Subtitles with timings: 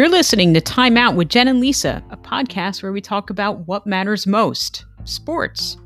[0.00, 3.68] You're listening to Time Out with Jen and Lisa, a podcast where we talk about
[3.68, 5.76] what matters most sports.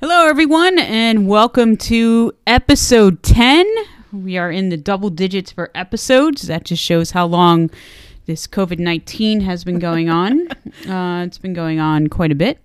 [0.00, 3.66] Hello, everyone, and welcome to episode 10.
[4.12, 6.42] We are in the double digits for episodes.
[6.42, 7.70] That just shows how long
[8.26, 10.46] this COVID 19 has been going on.
[10.86, 12.58] uh, it's been going on quite a bit.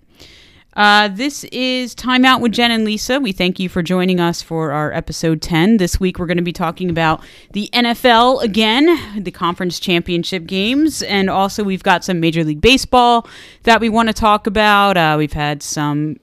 [0.74, 3.20] Uh, this is Time Out with Jen and Lisa.
[3.20, 5.76] We thank you for joining us for our episode 10.
[5.76, 7.22] This week we're going to be talking about
[7.52, 13.28] the NFL again, the conference championship games, and also we've got some Major League Baseball
[13.64, 14.96] that we want to talk about.
[14.96, 16.18] Uh, we've had some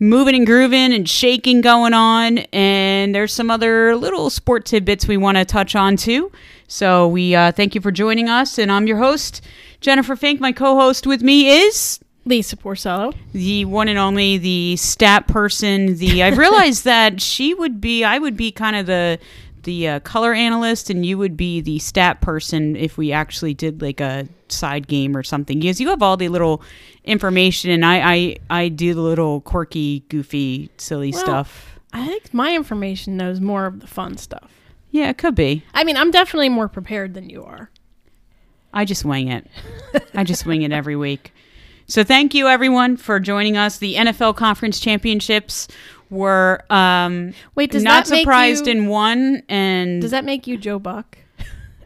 [0.00, 5.16] moving and grooving and shaking going on, and there's some other little sport tidbits we
[5.16, 6.32] want to touch on too.
[6.66, 9.42] So we uh, thank you for joining us, and I'm your host,
[9.80, 10.40] Jennifer Fink.
[10.40, 12.00] My co host with me is.
[12.24, 13.14] Lisa Porcello.
[13.32, 15.96] The one and only, the stat person.
[15.96, 19.18] The I've realized that she would be, I would be kind of the
[19.64, 23.80] the uh, color analyst, and you would be the stat person if we actually did
[23.80, 25.60] like a side game or something.
[25.60, 26.62] Because you have all the little
[27.04, 31.78] information, and I I, I do the little quirky, goofy, silly Well, stuff.
[31.92, 34.50] I think my information knows more of the fun stuff.
[34.90, 35.64] Yeah, it could be.
[35.74, 37.70] I mean, I'm definitely more prepared than you are.
[38.74, 39.46] I just wing it.
[40.14, 41.32] I just wing it every week.
[41.92, 43.76] So thank you everyone for joining us.
[43.76, 45.68] The NFL Conference Championships
[46.08, 50.46] were um, Wait, does not that make surprised you, in one, and Does that make
[50.46, 51.18] you Joe Buck?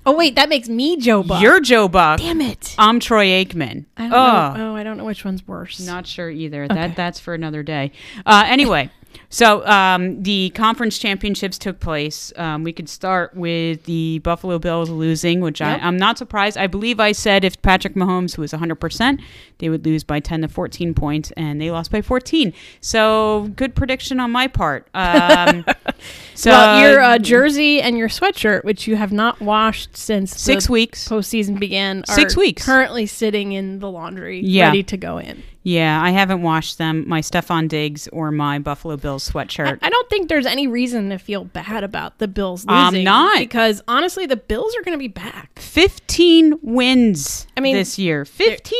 [0.06, 1.42] oh wait, that makes me Joe Buck.
[1.42, 2.20] you're Joe Buck.
[2.20, 2.76] Damn it.
[2.78, 3.86] I'm Troy Aikman.
[3.96, 4.70] I don't oh, know.
[4.70, 5.80] Oh, I don't know which one's worse.
[5.80, 6.66] not sure either.
[6.66, 6.74] Okay.
[6.76, 7.90] That that's for another day.
[8.24, 8.92] Uh, anyway,
[9.28, 12.32] so um, the conference championships took place.
[12.36, 15.82] Um, we could start with the Buffalo Bills losing, which Yep.
[15.82, 16.56] I, I'm not surprised.
[16.56, 19.20] I believe I said if Patrick Mahomes was 100, percent
[19.58, 22.52] they would lose by 10 to 14 points, and they lost by 14.
[22.80, 24.86] So good prediction on my part.
[24.94, 25.64] Um,
[26.34, 30.66] so well, your uh, jersey and your sweatshirt, which you have not washed since six
[30.66, 31.08] the weeks.
[31.08, 32.64] postseason began, are Six weeks.
[32.64, 34.66] currently sitting in the laundry, Yeah.
[34.66, 35.42] ready to go in.
[35.62, 37.08] Yeah, I haven't washed them.
[37.08, 39.78] My Stefon Diggs or my Buffalo Bills sweatshirt.
[39.82, 43.38] I don't think there's any reason to feel bad about the Bills I'm not.
[43.40, 45.58] because honestly, the Bills are going to be back.
[45.58, 48.78] 15 wins I mean, this year 15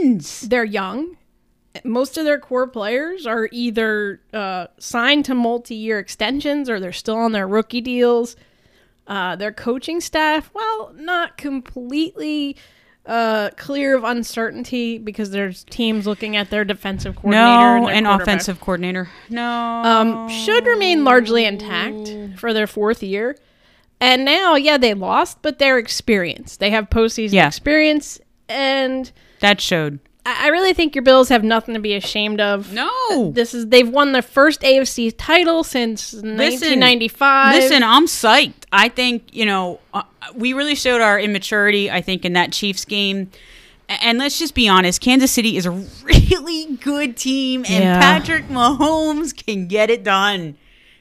[0.00, 1.16] wins they're young.
[1.84, 7.16] Most of their core players are either uh, signed to multi-year extensions or they're still
[7.16, 8.36] on their rookie deals.
[9.06, 12.56] Uh, their coaching staff, well, not completely
[13.06, 17.96] uh, clear of uncertainty because there's teams looking at their defensive coordinator and, no their
[17.98, 23.36] an offensive coordinator no um, should remain largely intact for their fourth year.
[24.00, 26.60] And now, yeah, they lost, but they're experienced.
[26.60, 27.46] They have postseason Yeah.
[27.46, 29.10] experience, and
[29.40, 32.72] that showed I really think your Bills have nothing to be ashamed of.
[32.72, 37.54] no This is they've won their first AFC title since 1995.
[37.54, 40.02] listen i'm psyched i think you know uh,
[40.34, 43.30] we really showed our immaturity i think in that chiefs game
[43.88, 45.70] and let's just be honest kansas city is a
[46.04, 48.00] really good team and Yeah.
[48.00, 50.56] patrick mahomes can get it done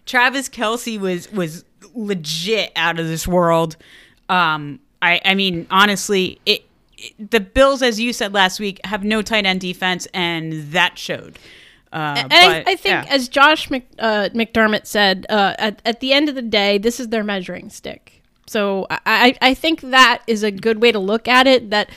[0.06, 3.75] travis kelce was was legit out of this world
[4.30, 6.66] um i i mean honestly it-
[7.19, 11.38] the Bills, as you said last week, have no tight end defense, and that showed.
[11.91, 13.06] Uh, and I, but, I think, yeah.
[13.07, 17.00] as Josh Mc, uh, McDermott said, uh, at, at the end of the day, this
[17.00, 18.22] is their measuring stick.
[18.47, 21.69] So I, I, I think that is a good way to look at it.
[21.69, 21.89] That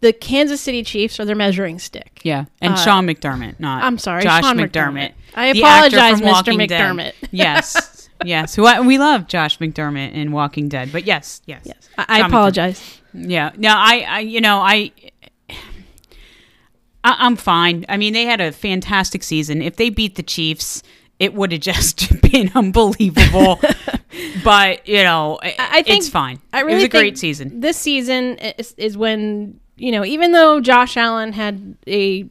[0.00, 2.20] the Kansas City Chiefs are their measuring stick.
[2.24, 4.70] yeah, and uh, Sean McDermott, not I'm sorry, Josh Sean McDermott.
[4.70, 5.12] McDermott.
[5.34, 6.56] I apologize, Mr.
[6.56, 7.12] McDermott.
[7.30, 11.88] yes, yes, who I, we love Josh McDermott in Walking Dead, but yes, yes, Yes,
[11.98, 12.99] I, I apologize.
[13.12, 14.92] Yeah, no, I, I, you know, I,
[15.48, 17.84] I, I'm fine.
[17.88, 19.62] I mean, they had a fantastic season.
[19.62, 20.82] If they beat the Chiefs,
[21.18, 23.60] it would have just been unbelievable.
[24.44, 26.40] but you know, I, I think- it's fine.
[26.52, 27.60] I it really was a great season.
[27.60, 32.28] This season is, is when you know, even though Josh Allen had a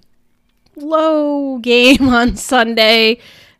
[0.75, 3.19] low game on Sunday,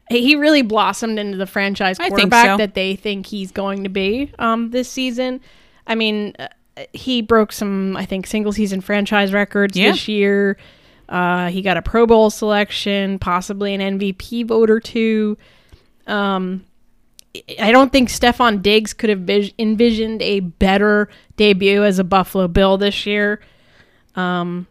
[0.10, 2.58] he really blossomed into the franchise quarterback so.
[2.58, 5.42] that they think he's going to be um, this season.
[5.88, 6.48] I mean, uh,
[6.94, 9.92] he broke some, I think, single season franchise records Yeah.
[9.92, 10.58] this year.
[11.08, 15.38] Uh, he got a Pro Bowl selection, possibly an MVP vote or two.
[16.08, 16.64] Um,
[17.60, 22.48] I don't think Stefon Diggs could have vis- envisioned a better debut as a Buffalo
[22.48, 23.40] Bill this year.
[24.16, 24.68] Um,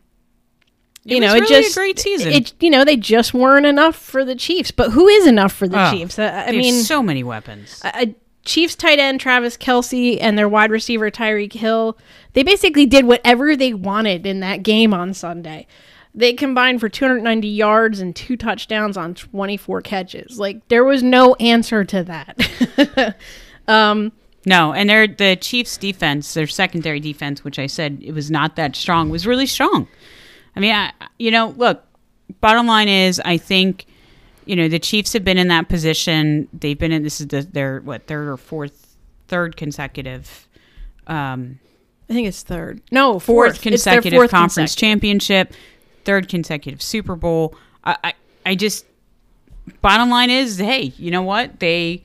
[1.04, 2.32] It you was know, it really a just great season.
[2.32, 5.66] It you know they just weren't enough for the Chiefs, but who is enough for
[5.68, 6.18] the Oh, Chiefs?
[6.18, 7.80] I, I mean, so many weapons.
[7.84, 8.14] a a
[8.48, 11.98] Chiefs tight end Travis Kelce and their wide receiver Tyreek Hill,
[12.32, 15.66] they basically did whatever they wanted in that game on Sunday.
[16.14, 20.38] They combined for 290 yards and two touchdowns on 24 catches.
[20.38, 23.16] Like there was no answer to that.
[23.68, 24.12] Um,
[24.46, 28.56] No, and their the Chiefs' defense, their secondary defense, which I said it was not
[28.56, 29.86] that strong, was really strong.
[30.56, 31.84] I mean, I, you know, look.
[32.40, 33.84] Bottom line is, I think,
[34.48, 36.48] you know, the Chiefs have been in that position.
[36.54, 38.96] They've been in this is the, their what third or fourth,
[39.28, 40.48] third consecutive,
[41.06, 41.58] um,
[42.08, 42.80] I think it's third.
[42.90, 45.00] No, fourth fourth, consecutive fourth conference consecutive.
[45.00, 45.52] championship,
[46.04, 47.54] third consecutive Super Bowl.
[47.84, 48.12] I, I,
[48.46, 48.86] I just
[49.82, 51.60] bottom line is, hey, you know what?
[51.60, 52.02] They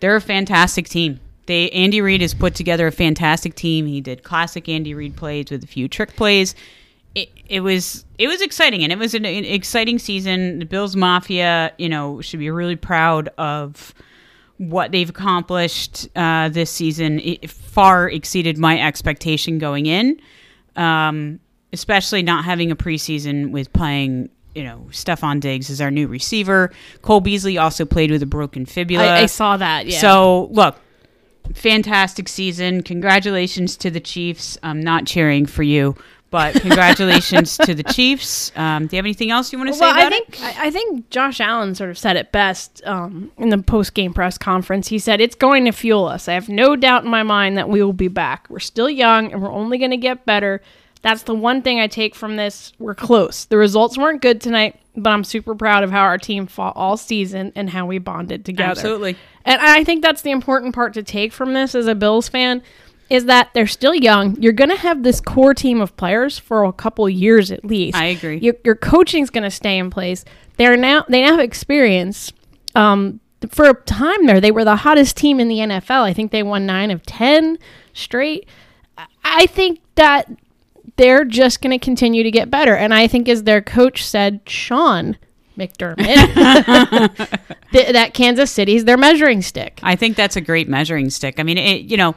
[0.00, 1.20] they're a fantastic team.
[1.46, 3.86] They Andy Reid has put together a fantastic team.
[3.86, 6.56] He did classic Andy Reid plays with a few trick plays.
[7.14, 10.58] It, it was it was exciting and it was an, an exciting season.
[10.58, 13.94] The Bills Mafia, you know, should be really proud of
[14.58, 17.20] what they've accomplished uh, this season.
[17.20, 20.20] It far exceeded my expectation going in,
[20.76, 21.40] um,
[21.72, 24.30] especially not having a preseason with playing.
[24.54, 26.72] You know, Stefon Diggs is our new receiver.
[27.02, 29.04] Cole Beasley also played with a broken fibula.
[29.04, 29.86] I, I saw that.
[29.86, 29.98] Yeah.
[29.98, 30.78] So look,
[31.52, 32.82] fantastic season.
[32.82, 34.56] Congratulations to the Chiefs.
[34.62, 35.96] I'm not cheering for you,
[36.34, 38.50] but congratulations to the Chiefs.
[38.56, 40.42] Um, do you have anything else you want to say well, I think it?
[40.42, 44.12] I I think Josh Allen sort of said it best um, in the post game
[44.12, 44.88] press conference.
[44.88, 46.26] He said, "It's going to fuel us.
[46.26, 48.50] I have no doubt in my mind that we will be back.
[48.50, 50.60] We're still young, and we're only going to get better.
[51.02, 52.72] That's the one thing I take from this.
[52.80, 53.44] We're close.
[53.44, 56.96] The results weren't good tonight, but I'm super proud of how our team fought all
[56.96, 58.70] season and how we bonded together.
[58.72, 59.16] Absolutely.
[59.44, 62.60] And I think that's the important part to take from this as a Bills fan
[63.10, 64.40] is that they're still young.
[64.40, 67.96] You're going to have this core team of players for a couple years at least.
[67.96, 68.38] I agree.
[68.38, 70.24] Your, your coaching's going to stay in place.
[70.56, 72.32] They're now they now have experience.
[72.74, 73.20] Um,
[73.50, 76.02] for a time there, they were the hottest team in the NFL.
[76.02, 77.58] I think they won nine of ten
[77.92, 78.48] straight.
[79.24, 80.30] I- think that
[80.96, 82.74] they're just going to continue to get better.
[82.76, 85.16] And I think, as their coach said, Sean
[85.58, 85.96] McDermott,
[87.72, 89.80] th- that Kansas City's their measuring stick.
[89.82, 91.40] I think that's a great measuring stick.
[91.40, 92.14] I mean, it, you know,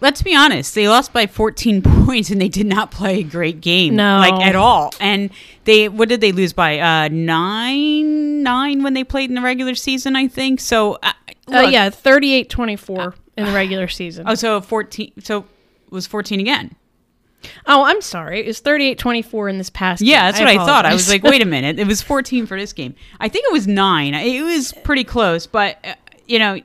[0.00, 0.74] let's be honest.
[0.74, 3.96] They lost by 14 points and they did not play a great game.
[3.96, 4.18] No.
[4.18, 4.92] Like at all.
[5.00, 5.30] And
[5.64, 6.78] they, what did they lose by?
[6.78, 10.60] Uh, nine, nine when they played in the regular season, I think.
[10.60, 11.12] So, uh,
[11.48, 14.24] Oh look- yeah, 38-24 in the regular season.
[14.28, 16.76] Oh, so 14, so it was 14 again.
[17.66, 18.40] Oh, I'm sorry.
[18.40, 20.26] It was 38-24 in this past Yeah, game.
[20.26, 20.84] that's what I, thought.
[20.86, 21.78] I was like, wait a minute.
[21.78, 22.94] It was 14 for this game.
[23.18, 24.14] I think it was nine.
[24.14, 25.94] It was pretty close, but uh,
[26.26, 26.60] you know,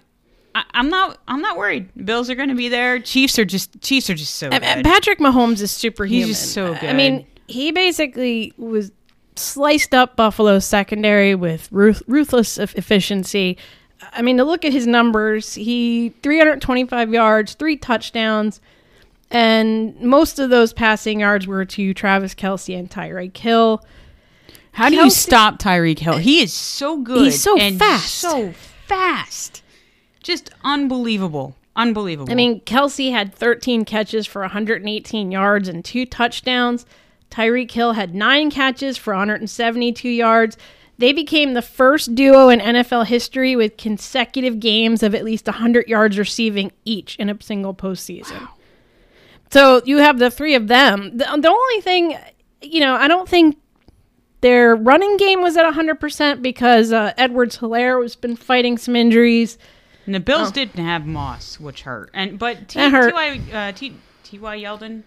[0.55, 1.19] I, I'm not.
[1.27, 1.89] I'm not worried.
[2.05, 2.99] Bills are going to be there.
[2.99, 3.79] Chiefs are just.
[3.81, 4.61] Chiefs are just so good.
[4.61, 6.27] Patrick Mahomes is superhuman.
[6.29, 6.89] He's just so good.
[6.89, 8.91] I mean, he basically was
[9.35, 13.57] sliced up Buffalo's secondary with ruth- ruthless efficiency.
[14.13, 18.61] I mean, to look at his numbers, he 325 yards, three touchdowns,
[19.31, 23.83] and most of those passing yards were to Travis Kelce and Tyreek Hill.
[24.71, 26.17] How do you stop Tyreek Hill?
[26.17, 27.23] He is so good.
[27.25, 28.13] He's so fast.
[28.15, 28.53] So
[28.87, 29.63] fast.
[30.25, 31.55] Just unbelievable.
[31.75, 32.31] Unbelievable.
[32.31, 36.83] I mean, Kelce had 13 catches for 118 yards and two touchdowns.
[37.29, 40.57] Tyreek Hill had nine catches for 172 yards.
[40.97, 45.87] They became the first duo in NFL history with consecutive games of at least 100
[45.87, 48.47] yards receiving each in a single postseason.
[49.51, 51.15] So you have the three of them.
[51.15, 52.17] The, the only thing,
[52.63, 53.59] you know, I don't think
[54.41, 59.59] their running game was at 100% because uh, Edwards-Helaire has been fighting some injuries.
[60.05, 62.09] And the Bills didn't have Moss, which hurt.
[62.13, 63.09] And but T- That hurt.
[63.11, 63.41] T.Y.
[63.53, 64.59] Uh, T- T.Y.
[64.59, 65.03] Yeldon,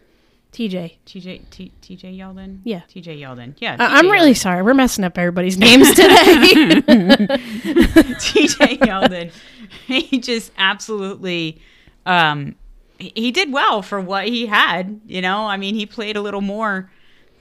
[0.52, 0.96] TJ.
[1.04, 1.42] T.J.
[1.50, 2.12] T- T.J.
[2.16, 2.80] Yeldon, Yeah.
[2.88, 3.18] T.J.
[3.20, 3.76] Yeldon, yeah.
[3.78, 4.36] I'm really Yeldon.
[4.36, 4.62] sorry.
[4.62, 6.14] We're messing up everybody's names today.
[8.18, 9.32] TJ Yeldon.
[9.86, 11.60] He just absolutely
[12.06, 12.54] um
[12.98, 15.46] he he did well for what he had, you know?
[15.46, 16.90] I mean, he played a little more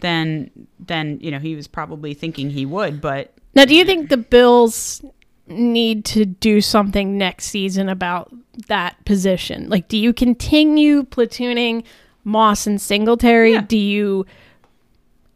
[0.02, 4.10] than than, you know, he was probably thinking he would, but now, do you think
[4.10, 5.04] the Bills
[5.48, 8.34] need to do something next season about
[8.68, 9.70] that position?
[9.70, 11.84] Like, do you continue platooning
[12.24, 13.54] Moss and Singletary?
[13.54, 13.62] Yeah.
[13.62, 14.26] Do you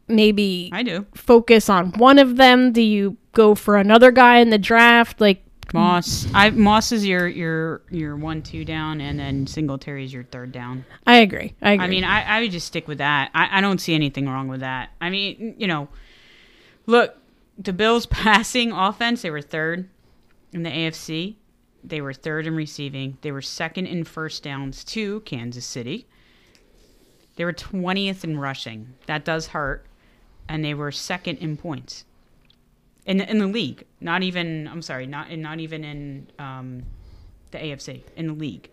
[0.08, 1.06] maybe I do.
[1.16, 2.72] focus on one of them?
[2.74, 5.22] Do you go for another guy in the draft?
[5.22, 10.14] Like, Moss, I Moss is your your your one two down, and then Singletary is
[10.14, 10.86] your third down.
[11.08, 11.54] I agree.
[11.62, 11.86] I agree.
[11.86, 13.32] I mean, I, I would just stick with that.
[13.34, 14.90] I, I don't see anything wrong with that.
[15.00, 15.88] I mean, you know,
[16.88, 17.16] look,
[17.58, 19.88] the Bills' passing offense, they were third
[20.52, 21.36] in the AFC.
[21.84, 23.18] They were third in receiving.
[23.22, 26.08] They were second in first downs to Kansas City.
[27.36, 28.94] They were 20th in rushing.
[29.08, 29.86] That does hurt.
[30.48, 32.06] And they were second in points
[33.06, 33.86] in the, in the league.
[34.00, 36.84] Not even, I'm sorry, not not even in um,
[37.52, 38.70] the AFC, in the league.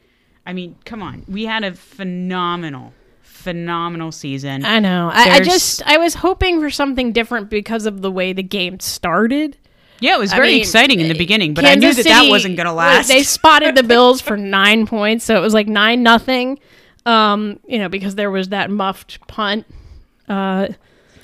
[0.46, 1.24] I mean, come on.
[1.28, 2.92] We had a phenomenal,
[3.22, 4.64] phenomenal season.
[4.64, 5.10] I know.
[5.12, 8.80] I, I just I was hoping for something different because of the way the game
[8.80, 9.56] started.
[10.00, 12.22] Yeah, it was I very mean, exciting in the beginning, but I knew Kansas that
[12.24, 13.08] that wasn't going to last.
[13.08, 16.58] They spotted the Bills for nine points, so it was like nine nothing.
[17.06, 19.66] Um, you know, because there was that muffed punt.
[20.28, 20.68] Uh,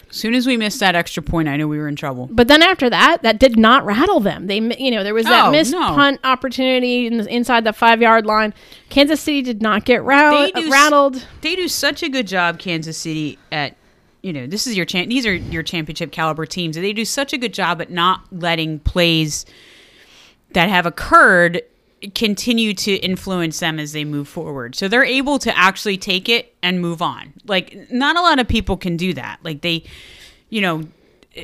[0.09, 2.29] as soon as we missed that extra point, I knew we were in trouble.
[2.31, 4.47] but then after that, that did not rattle them.
[4.47, 5.81] They, you know, there was that Oh, missed no.
[5.81, 8.55] punt opportunity in the, inside the five yard line.
[8.91, 11.27] Kansas City did not get ra- They do rattled.
[11.41, 13.77] They do such a good job, Kansas City, at
[14.25, 15.11] you know this is your champ.
[15.11, 16.77] These are your championship caliber teams.
[16.77, 19.45] They do such a good job at not letting plays
[20.53, 21.63] that have occurred
[22.15, 24.75] continue to influence them as they move forward.
[24.75, 27.35] So they're able to actually take it and move on.
[27.47, 29.41] Like not a lot of people can do that.
[29.43, 29.85] Like they,
[30.49, 30.85] you know,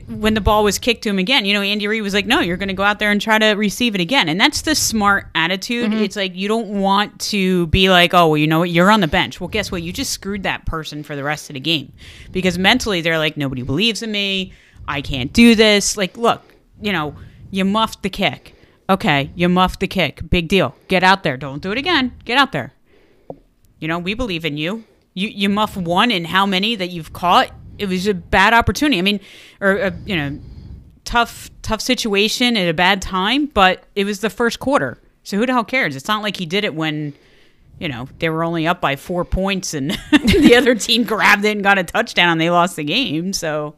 [0.08, 2.40] when the ball was kicked to him again, you know, Andy Reid was like, "No,
[2.40, 4.74] you're going to go out there and try to receive it again." And that's the
[4.74, 5.90] smart attitude.
[5.90, 6.02] Mm-hmm.
[6.02, 8.70] It's like you don't want to be like, "Oh, well, you know what?
[8.70, 9.82] You're on the bench." Well, guess what?
[9.82, 11.92] You just screwed that person for the rest of the game
[12.30, 14.52] because mentally they're like, "Nobody believes in me.
[14.86, 16.42] I can't do this." Like, look,
[16.80, 17.16] you know,
[17.50, 18.54] you muffed the kick.
[18.88, 20.28] Okay, you muffed the kick.
[20.30, 20.74] Big deal.
[20.88, 21.36] Get out there.
[21.36, 22.12] Don't do it again.
[22.24, 22.72] Get out there.
[23.78, 24.84] You know, we believe in you.
[25.14, 27.50] You you muff one in how many that you've caught?
[27.80, 28.98] It was a bad opportunity.
[28.98, 29.20] I mean,
[29.60, 30.38] or a, you know,
[31.04, 34.98] tough tough situation at a bad time, but it was the first quarter.
[35.24, 35.96] So who the hell cares?
[35.96, 37.14] It's not like he did it when
[37.78, 41.52] you know they were only up by four points and the other team grabbed it
[41.52, 43.32] and got a touchdown and they lost the game.
[43.32, 43.74] So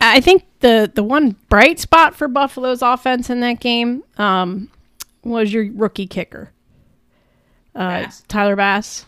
[0.00, 4.70] I think the the one bright spot for Buffalo's offense in that game um,
[5.24, 6.52] was your rookie kicker,
[7.74, 8.22] uh, Bass.
[8.28, 9.06] Tyler Bass.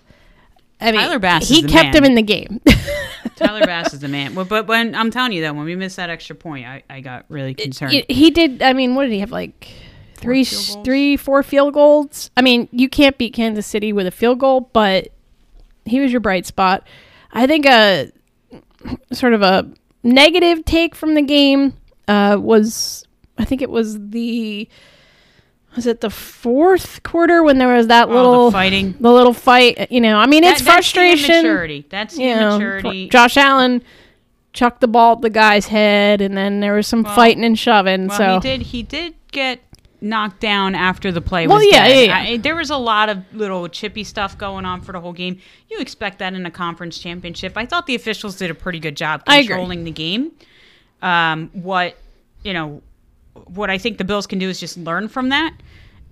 [0.81, 1.97] I mean, Tyler Bass He kept man.
[1.97, 2.61] him in the game.
[3.39, 4.35] Tyler Bass is the man.
[4.35, 7.01] Well, But when I'm telling you though, when we missed that extra point, I, I
[7.01, 7.93] got really concerned.
[7.93, 8.63] he, he did.
[8.63, 9.31] I mean, what did he have?
[9.31, 9.69] Like
[10.17, 11.21] three, field goals?
[11.21, 12.31] four field goals.
[12.37, 15.09] I mean, you can't beat Kansas City with a field goal, but
[15.85, 16.87] he was your bright spot.
[17.33, 18.11] I think a
[19.13, 19.71] sort of a
[20.03, 21.75] negative take from the game
[22.07, 23.07] uh, was,
[23.39, 24.69] I think it was the.
[25.79, 28.95] Was it the fourth quarter when there was that Oh, little the fighting.
[28.99, 29.91] the little fight?
[29.93, 31.31] You know, I mean, it's That- that's the frustration.
[31.37, 31.87] immaturity.
[31.89, 33.07] That's the you know.
[33.11, 33.83] Josh Allen
[34.53, 37.57] chucked the ball at the guy's head, and then there was some Well- fighting and
[37.57, 38.09] shoving.
[38.09, 38.63] Well, so he did.
[38.67, 39.61] He did get
[40.01, 42.19] knocked down after the play Well, was yeah, yeah, yeah.
[42.33, 45.39] I, there was a lot of little chippy stuff going on for the whole game.
[45.71, 47.55] You expect that in a conference championship.
[47.57, 50.33] I thought the officials did a pretty good job controlling the game.
[51.03, 51.97] Um, what
[52.45, 52.83] you know,
[53.47, 55.53] what I think the Bills can do is just learn from that,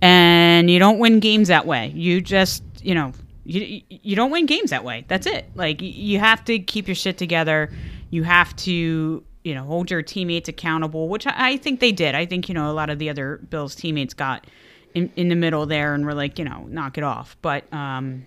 [0.01, 1.87] and you don't win games that way.
[1.95, 3.13] You just you know.
[3.49, 5.05] You, you don't win games that way.
[5.07, 5.49] That's it.
[5.55, 7.71] Like you have to keep your shit together.
[8.09, 12.13] You have to you know hold your teammates accountable, which I, I think they did.
[12.13, 14.45] I think you know a lot of the other Bills teammates got
[14.93, 17.37] in, in the middle there and were like you know knock it off.
[17.41, 18.25] But um,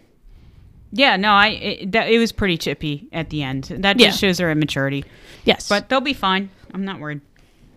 [0.90, 3.64] yeah, no, I it, that, it was pretty chippy at the end.
[3.64, 4.28] That just Yeah.
[4.28, 5.04] shows their immaturity.
[5.44, 6.48] yes, But they'll be fine.
[6.72, 7.20] I'm not worried.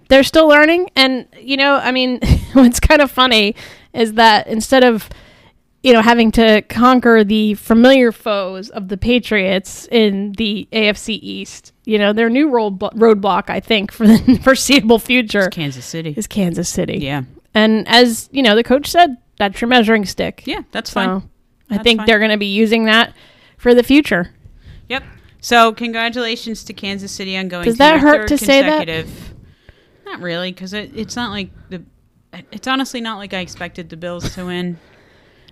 [0.08, 2.22] they're still learning, and you know, I mean,
[2.54, 3.54] what's kind of funny
[3.94, 5.10] is that instead of
[5.84, 11.74] you know having to conquer the familiar foes of the Patriots in the AFC East,
[11.86, 16.14] you know, their new road roadblock, I think, for the foreseeable future Kansas City.
[16.18, 17.00] is Kansas City.
[17.00, 17.24] Yeah,
[17.54, 20.44] And as you know, the coach said, that's your measuring stick.
[20.46, 21.30] yeah, that's So fine.
[21.70, 22.08] I That's think fine.
[22.08, 23.14] they're going to be using that
[23.58, 24.30] for the future.
[24.90, 25.04] Yep.
[25.42, 27.66] So congratulations to Kansas City on going.
[27.66, 29.06] Does to that hurt third to say that?
[30.06, 31.84] Not really, because it, it's not like the.
[32.52, 34.80] It's honestly not like I expected the Bills to win.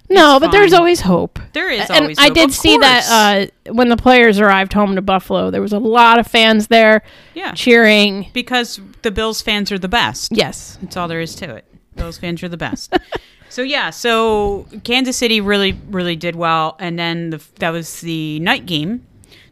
[0.10, 1.40] No, It's but there's always hope.
[1.54, 2.14] There is and.
[2.18, 2.34] I hope.
[2.34, 6.20] did see that uh, when the players arrived home to Buffalo, there was a lot
[6.20, 7.02] of fans there
[7.34, 8.30] yeah, cheering.
[8.34, 10.32] because the Bills fans are the best.
[10.36, 10.78] Yes.
[10.82, 11.66] That's all there is to it.
[11.96, 12.94] Bills fans are the best.
[13.50, 18.40] so yeah, so Kansas City really, really did well, and then the, that was the
[18.42, 19.06] night game.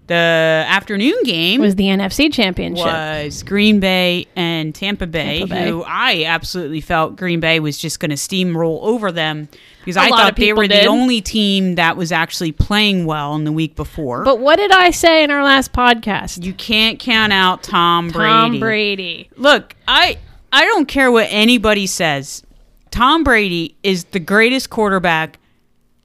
[0.10, 2.84] The afternoon game was the NFC Championship.
[2.86, 5.68] was Green Bay and Tampa Bay, Tampa Bay.
[5.70, 9.48] who I absolutely felt Green Bay was just going to steamroll over them
[9.80, 10.84] because A I thought they were did.
[10.84, 14.24] the only team that was actually playing well in the week before.
[14.24, 16.44] But what did I say in our last podcast?
[16.44, 18.30] you can't count out Tom Brady.
[18.30, 19.30] Tom Brady.
[19.38, 20.18] Look, I
[20.52, 22.42] I don't care what anybody says.
[22.90, 25.38] Tom Brady is the greatest quarterback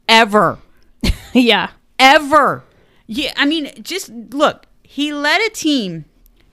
[0.09, 0.59] ever.
[1.33, 1.71] yeah.
[1.99, 2.63] Ever.
[3.07, 6.05] Yeah, I mean, just look, he led a team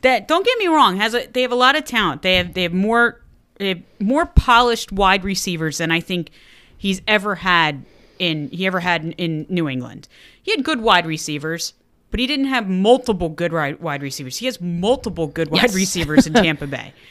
[0.02, 2.22] that don't get me wrong, has a they have a lot of talent.
[2.22, 3.22] They have they have more
[3.56, 6.32] they have more polished wide receivers than I think
[6.78, 7.86] he's ever had
[8.20, 10.08] in he ever had in, in New England.
[10.42, 11.74] He had good wide receivers,
[12.10, 14.38] but he didn't have multiple good wide receivers.
[14.38, 16.94] He has multiple good wide receivers in Tampa Bay.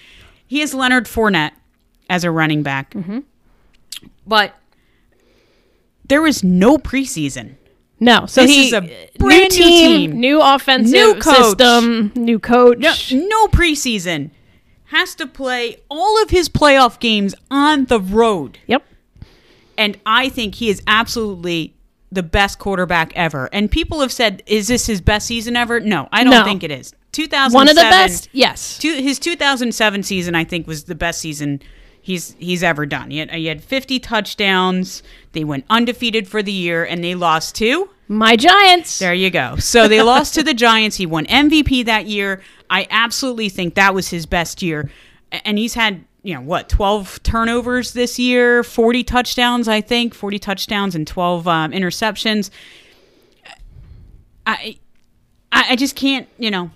[0.46, 1.52] He has Leonard Fournette
[2.08, 3.20] as a running back, mm-hmm.
[4.26, 4.56] but
[6.08, 7.54] there was no preseason.
[8.00, 8.26] No.
[8.26, 10.20] So This he is a uh, new brand new team, team.
[10.20, 11.36] new offensive New coach.
[11.36, 12.78] system, new coach.
[12.78, 14.30] No, no preseason.
[14.86, 18.58] has to play all of his playoff games on the road.
[18.66, 18.84] Yep.
[19.78, 21.74] And I think he is absolutely
[22.12, 23.48] the best quarterback ever.
[23.52, 25.78] And people have said, is this his best season ever?
[25.78, 26.44] No, I don't No.
[26.44, 26.92] think it is.
[27.12, 28.28] 2007, One of the best.
[28.32, 28.78] Yes.
[28.78, 31.60] Two, his 2007 season, I think, was the best season
[32.00, 33.10] he's he's ever done.
[33.10, 35.02] He had, he had 50 touchdowns.
[35.32, 37.90] They went undefeated for the year, and they lost to.
[38.08, 38.98] My Giants.
[38.98, 39.56] There you go.
[39.56, 40.96] So they lost to the Giants.
[40.96, 42.42] He won MVP that year.
[42.68, 44.90] I absolutely think that was his best year.
[45.44, 50.40] And he's had, you know, what, 12 turnovers this year, 40 touchdowns, I think, 40
[50.40, 52.50] touchdowns and 12 um, interceptions.
[54.46, 54.78] I,
[55.52, 56.70] I I just can't, you know,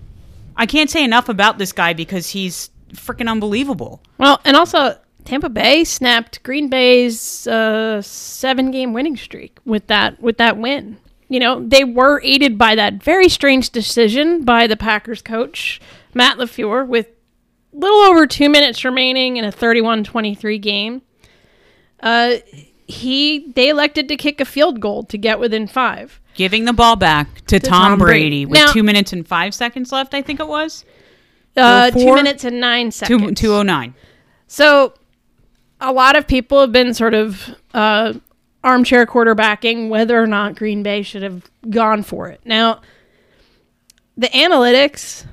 [0.57, 4.01] I can't say enough about this guy because he's freaking unbelievable.
[4.19, 10.37] Well, and also Tampa Bay snapped Green Bay's uh, seven-game winning streak with that with
[10.39, 10.99] that win.
[11.29, 15.81] You know, they were aided by that very strange decision by the Packers coach
[16.13, 17.09] Matt Lafleur with
[17.73, 21.03] little over two minutes remaining in a 31-23 game.
[22.01, 22.35] Uh,
[22.87, 26.21] he they elected to kick a field goal to get within five.
[26.35, 28.47] Giving the ball back to, Tom, Tom Brady, Brady.
[28.47, 30.85] with Now- two minutes and five seconds left, I think it was.
[31.57, 33.41] Uh, two minutes and nine seconds.
[33.41, 33.95] Two, 209.
[34.49, 34.93] So,
[35.81, 38.15] a lot of people have been sort of uh,
[38.63, 42.41] armchair quarterbacking whether or not Green Bay should have gone for it.
[42.45, 42.81] Now,
[44.17, 45.27] the analytics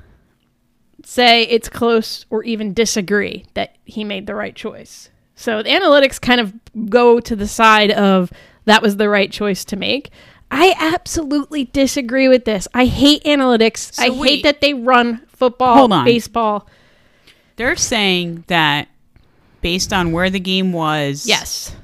[1.04, 5.10] say it's close or even disagree that he made the right choice.
[5.34, 6.54] So, the analytics kind of
[6.88, 8.32] go to the side of
[8.64, 10.10] that was the right choice to make.
[10.50, 12.68] I absolutely disagree with this.
[12.74, 13.98] I hate analytics.
[13.98, 14.28] I wait.
[14.28, 16.68] hate that they run football, baseball.
[17.56, 18.88] They're saying that
[19.62, 21.26] based on where the game was.
[21.26, 21.74] Yes.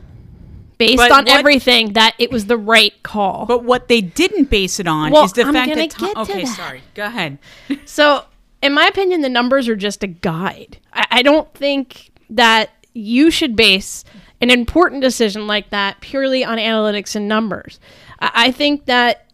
[0.77, 3.47] Based But on what- everything, that it was the right call.
[3.47, 6.07] But what they didn't base it on Well, is the I'm fact that Tom.
[6.15, 6.57] get to Okay, that.
[6.57, 6.83] sorry.
[6.95, 7.39] Go ahead.
[7.85, 8.25] so,
[8.63, 10.79] in my opinion, the numbers are just a guide.
[10.93, 14.05] I, I don't think that you should base
[14.41, 17.81] an important decision like that purely on analytics and numbers.
[18.21, 19.25] I, I think that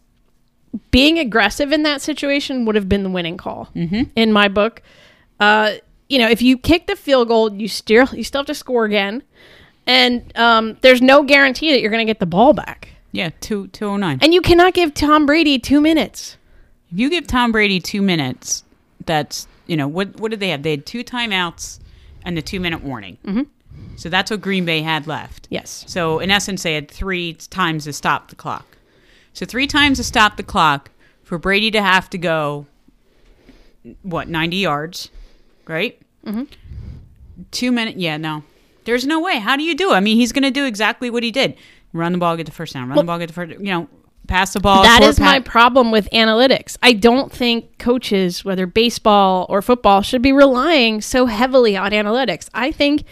[0.91, 4.81] being aggressive in that situation would have been the winning call in my book.
[5.39, 5.73] Uh,
[6.09, 8.85] you know, if you kick the field goal, you still you still have to score
[8.85, 9.23] again,
[9.87, 12.89] and um, there's no guarantee that you're going to get the ball back.
[13.11, 14.19] Yeah, two two oh nine.
[14.21, 16.37] And you cannot give Tom Brady two minutes.
[16.91, 18.63] If you give Tom Brady two minutes,
[19.05, 20.63] that's you know what what did they have?
[20.63, 21.79] They had two timeouts
[22.23, 23.17] and the two minute warning.
[23.23, 23.43] Mm-hmm.
[23.97, 25.47] So that's what Green Bay had left.
[25.49, 25.85] Yes.
[25.87, 28.77] So in essence, they had three times to stop the clock.
[29.33, 30.91] So three times to stop the clock
[31.23, 32.65] for Brady to have to go,
[34.01, 35.09] what ninety yards,
[35.67, 35.99] right?
[36.25, 36.43] Mm-hmm.
[37.51, 37.97] Two minute.
[37.97, 38.43] Yeah, no,
[38.85, 39.39] there's no way.
[39.39, 39.91] How do you do?
[39.91, 39.95] it?
[39.95, 41.55] I mean, he's going to do exactly what he did:
[41.93, 43.51] run the ball, get the first down, run the ball, get the first.
[43.53, 43.89] You know,
[44.27, 44.83] pass the ball.
[44.83, 46.77] That is my problem with analytics.
[46.81, 52.49] I don't think coaches, whether baseball or football, should be relying so heavily on analytics.
[52.53, 53.03] I think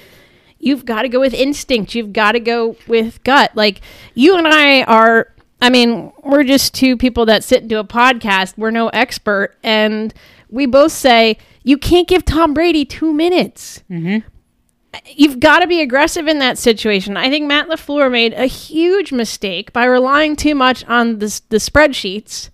[0.60, 1.96] you've got to go with instinct.
[1.96, 3.52] You've got to go with gut.
[3.56, 3.82] Like
[4.14, 7.84] you and I are, I mean, we're just two people that sit and do a
[7.84, 8.58] podcast.
[8.58, 9.56] We're no expert.
[9.64, 10.14] And
[10.50, 13.84] we both say you can't give Tom Brady two minutes.
[15.16, 17.18] You've got to be aggressive in that situation.
[17.18, 21.58] I think Matt LaFleur made a huge mistake by relying too much on the, the
[21.58, 22.50] spreadsheets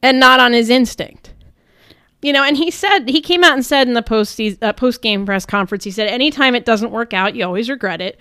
[0.00, 1.34] and not on his instinct.
[2.22, 5.02] You know, and he said he came out and said in the post uh, post
[5.02, 8.18] game press conference, he said, "Anytime it doesn't work out, you always regret it."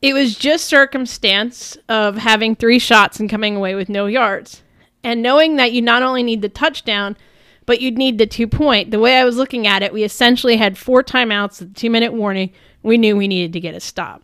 [0.00, 4.62] It was just circumstance of having three shots and coming away with no yards,
[5.02, 7.18] and knowing that you not only need the touchdown,
[7.66, 8.90] but you'd need the two point.
[8.90, 12.12] The way I was looking at it, we essentially had four timeouts, the two minute
[12.12, 12.52] warning.
[12.82, 14.22] We knew we needed to get a stop.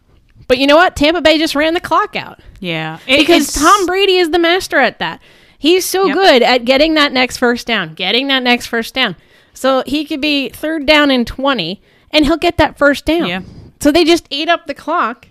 [0.49, 0.97] But you know what?
[0.97, 4.99] Tampa Bay just ran the clock out Yeah, because Tom Brady is the master at
[4.99, 5.21] that.
[5.59, 6.15] He's so Yep.
[6.17, 9.15] good at getting that next first down, getting that next first down.
[9.55, 13.29] So he could be third down and 20 and he'll get that first down.
[13.29, 13.43] Yeah.
[13.81, 15.29] So they just ate up the clock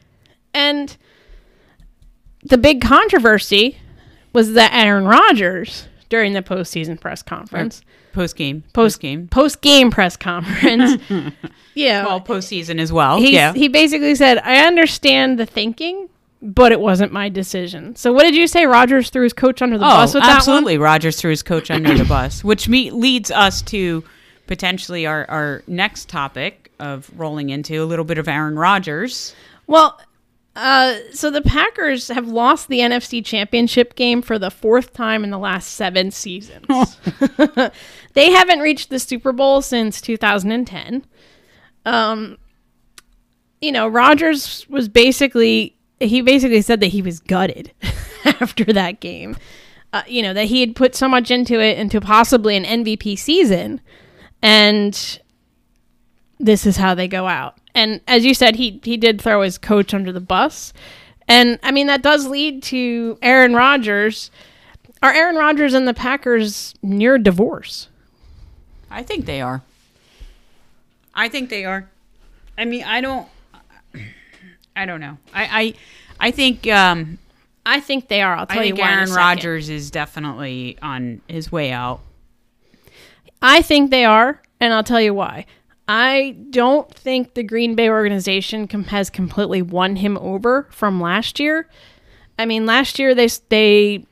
[0.54, 0.96] and
[2.44, 3.78] the big controversy
[4.32, 7.82] was that Aaron Rodgers during the postseason press conference,
[8.14, 11.02] post game, post post game, post game press conference,
[11.74, 13.20] yeah, well, postseason as well.
[13.20, 16.10] he yeah, he basically said, "I understand the thinking,
[16.42, 18.66] but it wasn't my decision." So what did you say?
[18.66, 20.78] Rodgers threw his coach under the oh, bus with absolutely.
[20.78, 24.04] Rodgers threw his coach under the bus, which me- leads us to
[24.48, 29.36] potentially our our next topic of rolling into a little bit of Aaron Rodgers.
[29.68, 30.00] Well,
[30.60, 35.30] uh, so the Packers have lost the NFC Championship game for the fourth time in
[35.30, 36.68] the last seven seasons.
[38.14, 41.06] they haven't reached the Super Bowl since 2010.
[41.86, 42.38] Um,
[43.62, 47.72] you know, Rodgers was basically he basically said that he was gutted
[48.26, 49.38] after that game.
[49.94, 53.18] Uh, you know that he had put so much into it into possibly an MVP
[53.18, 53.80] season,
[54.42, 55.22] and
[56.38, 57.56] this is how they go out.
[57.80, 60.74] And as you said, he he did throw his coach under the bus.
[61.30, 64.32] And I mean that does lead to Aaron Rodgers.
[65.02, 67.88] Are Aaron Rodgers and the Packers near divorce?
[68.92, 69.62] I think they are.
[71.16, 71.90] I think they are.
[72.58, 73.28] I mean, I don't.
[74.76, 75.18] I don't know.
[75.34, 75.44] I
[76.20, 77.18] I, I think um,
[77.66, 78.36] I think they are.
[78.36, 78.92] I'll I tell you think why.
[78.92, 79.12] Aaron.
[79.14, 82.02] Rodgers is definitely on his way out.
[83.42, 85.46] I think they are, and I'll tell you why.
[85.92, 91.40] I don't think the Green Bay organization com- has completely won him over from last
[91.40, 91.68] year.
[92.38, 94.06] I mean, last year they they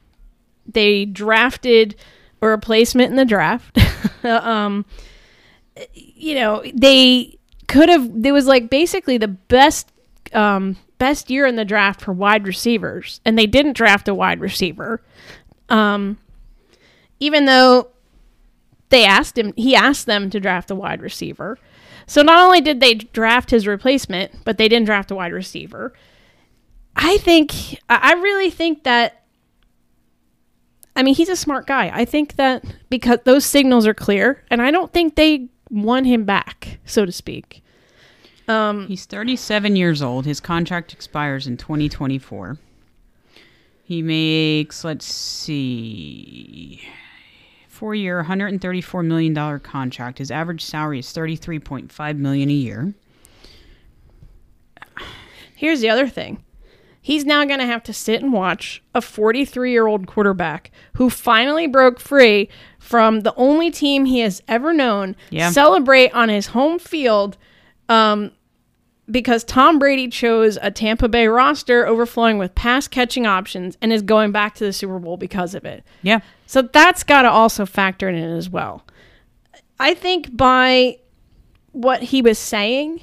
[0.65, 1.95] they drafted
[2.41, 3.77] a replacement in the draft.
[4.23, 4.85] um,
[5.93, 7.37] you know, they
[7.67, 8.23] could have.
[8.23, 9.91] There was like basically the best
[10.33, 14.39] um, best year in the draft for wide receivers, and they didn't draft a wide
[14.39, 14.99] receiver.
[15.69, 16.17] Um,
[17.19, 17.89] even though
[18.89, 21.57] they asked him he asked them to draft a wide receiver
[22.07, 25.93] so not only did they draft his replacement but they didn't draft a wide receiver
[26.95, 29.23] i think i really think that
[30.95, 34.61] i mean he's a smart guy i think that because those signals are clear and
[34.61, 37.61] i don't think they won him back so to speak
[38.47, 40.25] um He's 37 years old.
[40.25, 42.57] His contract expires in 2024.
[43.83, 46.81] He makes, let's see,
[47.77, 50.17] four year, 134 million dollar contract.
[50.17, 52.93] His average salary is 33.5 million a year.
[55.55, 56.43] Here's the other thing.
[57.01, 61.09] He's now going to have to sit and watch a 43 year old quarterback who
[61.09, 65.49] finally broke free from the only team he has ever known Yeah.
[65.51, 67.37] celebrate on his home field
[67.87, 68.31] um,
[69.09, 74.01] because Tom Brady chose a Tampa Bay roster overflowing with pass catching options and is
[74.01, 75.85] going back to the Super Bowl because of it.
[76.03, 76.19] Yeah.
[76.47, 78.83] So that's got to also factor in as well.
[79.79, 80.97] I think by
[81.73, 83.01] what he was saying,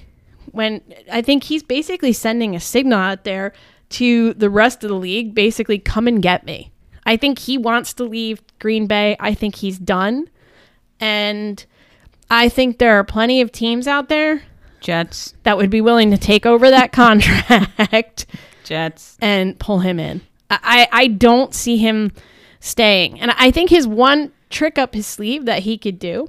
[0.50, 0.80] when
[1.12, 3.52] I think he's basically sending a signal out there
[3.90, 6.72] to the rest of the league basically, come and get me.
[7.06, 9.14] I think he wants to leave Green Bay.
[9.20, 10.28] I think he's done.
[10.98, 11.64] And
[12.30, 14.42] I think there are plenty of teams out there
[14.80, 15.34] Jets.
[15.42, 18.26] that would be willing to take over that contract
[18.64, 19.18] Jets.
[19.20, 20.22] and pull him in.
[20.50, 22.12] I, I don't see him
[22.64, 23.20] staying.
[23.20, 26.28] And I think his one trick up his sleeve that he could do,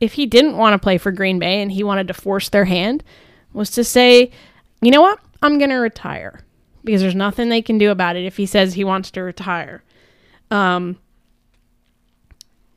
[0.00, 2.66] if he didn't want to play for Green Bay and he wanted to force their
[2.66, 3.02] hand,
[3.54, 4.30] was to say,
[4.82, 5.18] you know what?
[5.40, 6.40] I'm going to retire.
[6.84, 9.82] Because there's nothing they can do about it if he says he wants to retire.
[10.50, 10.98] Um,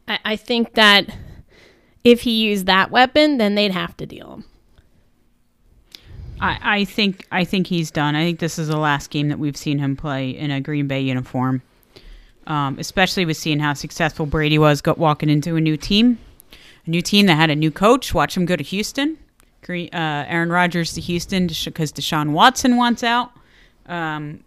[0.08, 1.14] I, I think that
[2.06, 4.46] if he used that weapon, then they'd have to deal him.
[6.40, 8.16] I, I think I think he's done.
[8.16, 10.88] I think this is the last game that we've seen him play in a Green
[10.88, 11.62] Bay uniform.
[12.48, 16.20] Um, especially with seeing how successful Brady was go, walking into a new team,
[16.86, 18.14] a new team that had a new coach.
[18.14, 19.18] Watch him go to Houston.
[19.68, 23.32] Uh, Aaron Rodgers to Houston because Deshaun Watson wants out.
[23.88, 24.44] Um,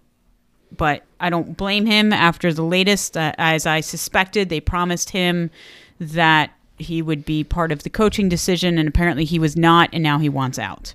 [0.77, 3.17] but I don't blame him after the latest.
[3.17, 5.51] Uh, as I suspected, they promised him
[5.99, 10.03] that he would be part of the coaching decision, and apparently he was not, and
[10.03, 10.95] now he wants out.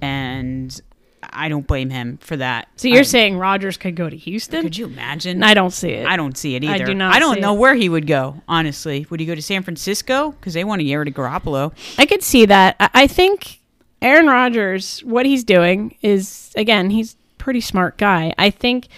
[0.00, 0.80] And
[1.22, 2.68] I don't blame him for that.
[2.76, 4.62] So you're I- saying Rodgers could go to Houston?
[4.62, 5.42] Could you imagine?
[5.42, 6.06] I don't see it.
[6.06, 6.84] I don't see it either.
[6.84, 7.58] I do not I don't know it.
[7.58, 8.42] where he would go.
[8.48, 11.72] Honestly, would he go to San Francisco because they want to get rid of Garoppolo?
[11.98, 12.76] I could see that.
[12.78, 13.60] I, think
[14.02, 18.32] Aaron Rodgers, what he's doing is, again, he's a pretty smart guy.
[18.38, 18.88] I think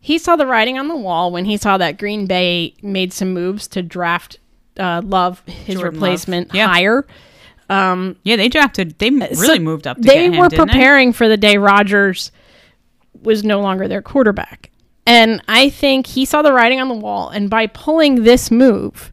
[0.00, 3.32] he saw the writing on the wall when he saw that Green Bay made some
[3.32, 4.40] moves to draft
[4.78, 5.92] uh, Love, his Jordan Love.
[5.94, 6.66] replacement, Yeah.
[6.66, 7.06] higher.
[7.72, 8.98] Um, yeah, they drafted.
[8.98, 9.96] They m- So really moved up.
[9.96, 10.72] To they get him, were didn't they?
[10.72, 12.30] preparing for the day Rodgers
[13.22, 14.70] was no longer their quarterback.
[15.06, 17.28] And I think he saw the writing on the wall.
[17.28, 19.12] And by pulling this move,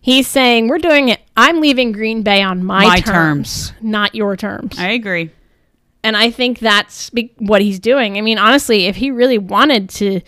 [0.00, 1.20] he's saying, We're doing it.
[1.36, 4.78] I'm leaving Green Bay on my, My terms, not your terms.
[4.78, 5.30] I agree.
[6.02, 8.18] and I think that's be- what he's doing.
[8.18, 10.20] I mean, honestly, if he really wanted to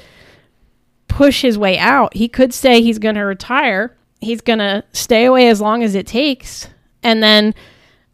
[1.08, 3.96] push his way out, he could say he's going to retire.
[4.20, 6.68] He's going to stay away as long as it takes.
[7.02, 7.54] And then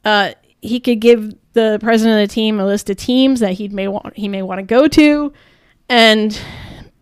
[0.05, 3.68] uh, he could give the president of the team a list of teams that he
[3.68, 5.33] may want he may want to go to
[5.88, 6.40] and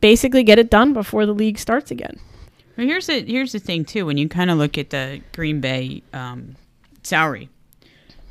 [0.00, 2.18] basically get it done before the league starts again.
[2.76, 4.06] Well, here's the here's the thing too.
[4.06, 6.56] When you kind of look at the Green Bay um,
[7.02, 7.48] salary,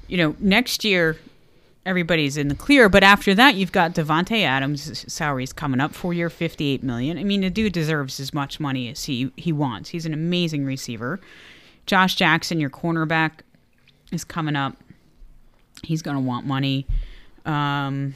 [0.08, 1.18] you know, next year
[1.86, 6.13] everybody's in the clear, but after that, you've got Davante Adams' salaries coming up, four
[6.13, 7.18] year, fifty eight million.
[7.18, 9.89] I mean, the dude deserves as much money as he he wants.
[9.89, 11.20] He's an amazing receiver.
[11.86, 13.41] Josh Jackson, your cornerback,
[14.15, 14.75] is coming up.
[15.84, 16.88] He's gonna want money.
[17.45, 18.15] Um,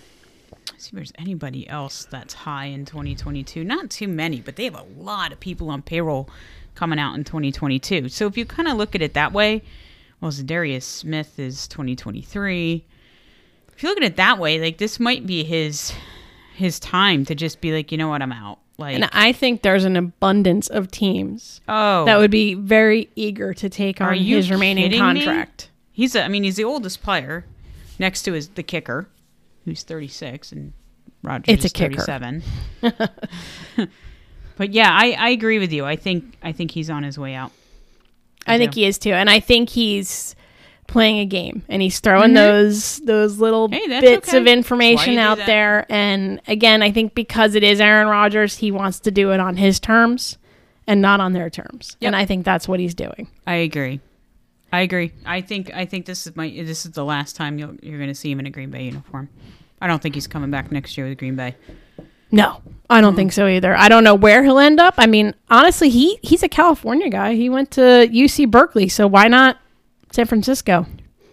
[0.78, 3.64] see if there's anybody else that's high in 2022.
[3.64, 6.30] Not too many, but they have a lot of people on payroll
[6.76, 8.10] coming out in 2022.
[8.10, 9.62] So if you kind of look at it that way,
[10.22, 12.86] Well, Darius Smith is 2023.
[13.74, 15.94] If you look at it that way, like this might be his
[16.56, 18.60] his time to just be like, you know what, I'm out.
[18.78, 23.54] Like, And I think there's an abundance of teams oh, that would be very eager
[23.54, 25.69] to take on his remaining kidding me?
[26.00, 26.16] He's.
[26.16, 27.46] A, I mean, he's the oldest player,
[28.00, 29.10] next to his the kicker,
[29.66, 30.72] who's 36, and
[31.22, 32.02] Rodgers It's a is kicker.
[32.02, 32.44] 37.
[34.56, 35.84] but yeah, I, I agree with you.
[35.86, 37.52] I think I think he's on his way out.
[38.48, 40.36] I think he is too, and I think he's
[40.88, 43.92] playing a game and he's throwing those those little Mm-hmm.
[43.92, 44.38] Hey, bits okay.
[44.38, 45.86] of information out there.
[45.90, 49.58] And again, I think because it is Aaron Rodgers, he wants to do it on
[49.58, 50.38] his terms
[50.88, 51.98] and not on their terms.
[52.00, 52.08] Yep.
[52.08, 53.28] And I think that's what he's doing.
[53.46, 54.00] I agree.
[54.72, 55.12] I agree.
[55.26, 58.10] I think I think this is my this is the last time you'll, you're going
[58.10, 59.30] to see him in a Green Bay uniform.
[59.82, 61.56] I don't think he's coming back next year with Green Bay.
[62.32, 63.76] No, I don't think so either.
[63.76, 64.94] I don't know where he'll end up.
[64.98, 67.34] I mean, honestly, he he's a California guy.
[67.34, 69.58] He went to UC Berkeley, so why not
[70.12, 70.86] San Francisco?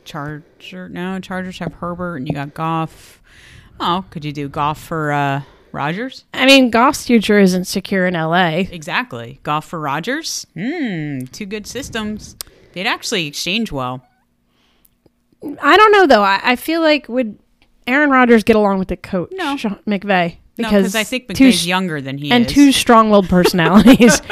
[0.05, 3.21] Charger, no, Chargers have Herbert, and you got Goff.
[3.81, 6.25] Oh, could you do Goff for uh, Rodgers?
[6.33, 8.65] I mean, Goff's future isn't secure in LA.
[8.71, 10.47] Exactly, Goff for Rodgers.
[10.55, 12.37] Hmm, two good systems.
[12.77, 14.07] They'd actually exchange well.
[15.63, 16.23] I don't know though.
[16.23, 17.39] I, I feel like would
[17.87, 19.57] Aaron Rodgers get along with the coach, No.
[19.57, 20.37] Sean McVay?
[20.59, 22.53] No, because I think McVay's younger than he is and is.
[22.53, 24.21] two strong-willed personalities.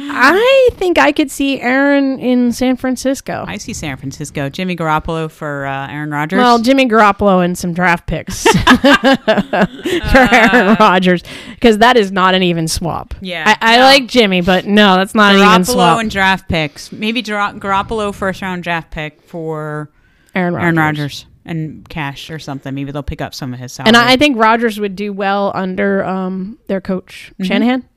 [0.00, 3.44] I think I could see Aaron in San Francisco.
[3.46, 4.48] I see San Francisco.
[4.48, 6.38] Jimmy Garoppolo for uh, Aaron Rodgers.
[6.38, 8.42] well, Jimmy Garoppolo and some draft picks
[9.22, 11.22] for Aaron Rodgers
[11.54, 13.14] because that is not an even swap.
[13.14, 13.18] Uh.
[13.22, 13.82] Yeah, I, I no.
[13.84, 15.96] like Jimmy, but no, that's not an even swap.
[15.98, 16.92] Garoppolo and draft picks.
[16.92, 19.90] Maybe Gar- Garoppolo first round draft pick for
[20.34, 20.62] Aaron Rodgers.
[20.64, 22.74] Aaron Rodgers and cash or something.
[22.74, 23.88] Maybe they'll pick up some of his salary.
[23.88, 27.44] And I, I think Rodgers would do well under um, their coach Mm-hmm.
[27.44, 27.87] Shanahan.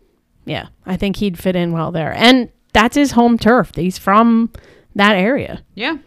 [0.45, 3.75] Yeah, I think he'd fit in well there, and that's his home turf.
[3.75, 4.51] He's from
[4.95, 5.63] that area.
[5.75, 5.97] yeah.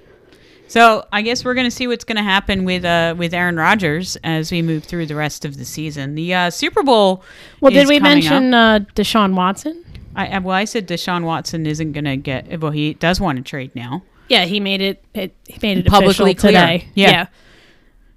[0.66, 4.50] So I guess we're gonna see what's gonna happen with uh with Aaron Rodgers as
[4.50, 6.14] we move through the rest of the season.
[6.14, 7.22] The uh, Super Bowl.
[7.60, 9.84] Well, did we mention uh, Deshaun Watson?
[10.16, 12.60] I, I well, I said Deshaun Watson isn't gonna get.
[12.60, 14.02] Well, he does want to trade now.
[14.28, 15.04] Yeah, he made it.
[15.14, 16.52] it he made it Publicly clear.
[16.52, 16.88] today.
[16.94, 17.26] Yeah.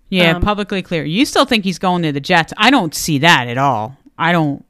[0.10, 1.04] Yeah, Um, publicly clear.
[1.04, 2.54] You still think he's going to the Jets?
[2.56, 3.98] I don't see that at all.
[4.18, 4.64] I don't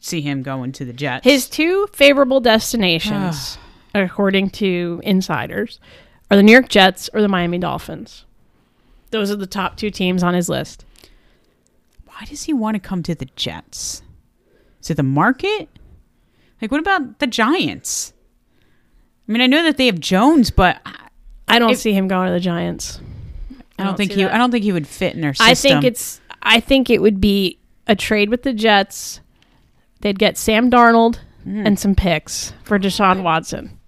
[0.00, 1.24] see him going to the Jets.
[1.24, 3.58] His two favorable destinations,
[3.94, 5.80] according to insiders,
[6.30, 8.24] are the New York Jets or the Miami Dolphins.
[9.10, 10.84] Those are the top two teams on his list.
[12.06, 14.02] why does he want to come to the Jets?
[14.82, 15.68] Is it the market?
[16.60, 18.12] Like, what about the Giants?
[19.28, 20.94] I mean, I know that they have Jones, but I
[21.50, 23.00] I don't If- see him going to the Giants.
[23.78, 24.22] I don't, think see he.
[24.24, 24.34] that.
[24.34, 25.50] I don't think he would fit in their system.
[25.50, 26.20] I think it's.
[26.42, 29.20] I think it would be a trade with the Jets.
[30.00, 31.66] They'd get Sam Darnold Hmm.
[31.66, 33.78] and some picks for Deshaun Watson.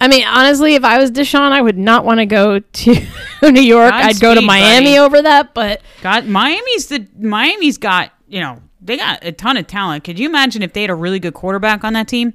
[0.00, 3.06] I mean, honestly, if I was Deshaun, I would not want to go to
[3.50, 3.92] New York.
[3.92, 4.98] I'd go to Miami buddy.
[4.98, 5.54] over that.
[5.54, 10.04] But God, Miami's the Miami's got you know they got a ton of talent.
[10.04, 12.34] Could you imagine if they had a really good quarterback on that team?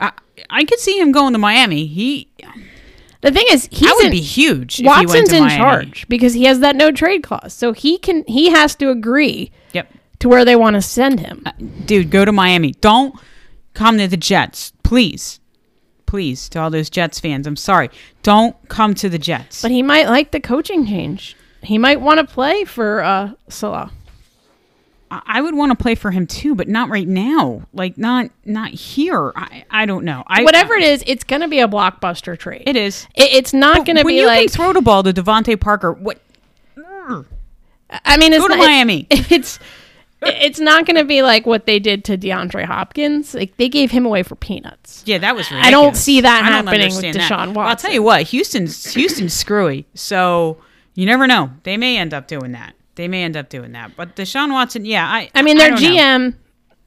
[0.00, 0.12] I
[0.50, 1.86] I could see him going to Miami.
[1.86, 2.28] He
[3.22, 4.74] the thing is, he's that would be huge.
[4.78, 5.56] if he went Watson's to in Miami.
[5.58, 9.50] charge because he has that no trade clause, so he can he has to agree
[10.20, 11.44] to where they want to send him.
[11.84, 12.72] dude, go to Miami.
[12.80, 13.14] Don't
[13.74, 15.40] come to the Jets, please,
[16.06, 16.48] please.
[16.50, 17.90] To all those Jets fans, I'm sorry.
[18.22, 19.62] Don't come to the Jets.
[19.62, 21.36] But he might like the coaching change.
[21.62, 23.90] He might want to play for uh, Salah.
[25.08, 27.62] I would want to play for him too, but not right now.
[27.72, 29.32] Like not not here.
[29.36, 30.24] I I don't know.
[30.26, 32.64] I Whatever it is, it's going to be a blockbuster trade.
[32.66, 33.06] it is.
[33.14, 34.40] It, it's not going to when be you like.
[34.40, 36.20] can throw the ball to DeVante Parker, what?
[38.04, 39.06] I mean, it's Go to not, it- Miami.
[39.10, 39.58] It's
[40.22, 43.34] it's not going to be like what they did to DeAndre Hopkins.
[43.34, 45.02] Like they gave him away for peanuts.
[45.06, 45.46] Yeah, that was.
[45.46, 45.66] Ridiculous.
[45.66, 47.04] I don't see that I happening with.
[47.16, 49.86] Deshaun Well, I'll tell you what, Houston's Houston's screwy.
[49.94, 50.58] So
[50.94, 51.50] you never know.
[51.62, 52.74] They may end up doing that.
[52.94, 53.94] They may end up doing that.
[53.96, 55.30] But Deshaun Watson, yeah, I.
[55.34, 55.76] I mean, their know.
[55.76, 56.34] GM,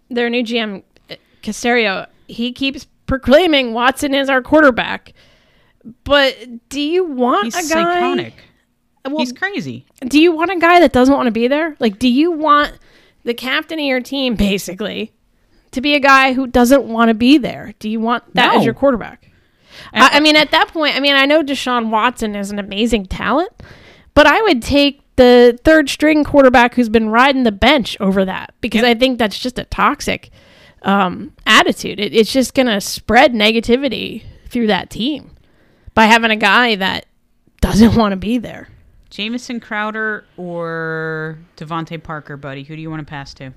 [0.09, 5.13] their new GM, uh, Caserio, he keeps proclaiming Watson is our quarterback.
[6.03, 7.83] But do you want He's a guy?
[7.83, 8.33] psychotic.
[9.05, 9.85] Well, He's crazy.
[10.01, 11.75] do you want a guy that doesn't want to be there?
[11.79, 12.77] Like, do you want
[13.29, 15.13] the captain of your team, basically,
[15.71, 17.73] to be a guy who doesn't want to be there?
[17.79, 18.59] Do you want that No.
[18.59, 19.29] as your quarterback?
[19.93, 23.05] I, I mean, at that point, I mean, I know Deshaun Watson is an amazing
[23.05, 23.51] talent,
[24.15, 28.53] but I would take the third string quarterback who's been riding the bench over that
[28.61, 30.31] because I think that's just a toxic
[30.81, 31.99] um, attitude.
[31.99, 35.31] It, it's just going to spread negativity through that team
[35.93, 37.05] by having a guy that
[37.61, 38.69] doesn't want to be there.
[39.09, 42.63] Jamison Crowder or DeVante Parker, buddy.
[42.63, 43.53] Who do you want to pass to?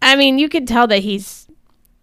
[0.00, 1.48] I mean, you could tell that he's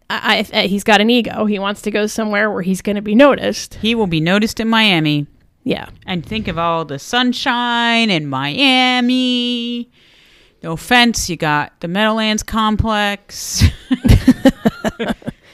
[0.10, 1.46] I, I, uh, he's got an ego.
[1.46, 3.76] He wants to go somewhere where he's going to be noticed.
[3.76, 5.28] He will be noticed in Miami.
[5.64, 5.90] Yeah.
[6.06, 9.90] And think of all the sunshine in Miami.
[10.62, 13.64] No offense, you got the Meadowlands complex,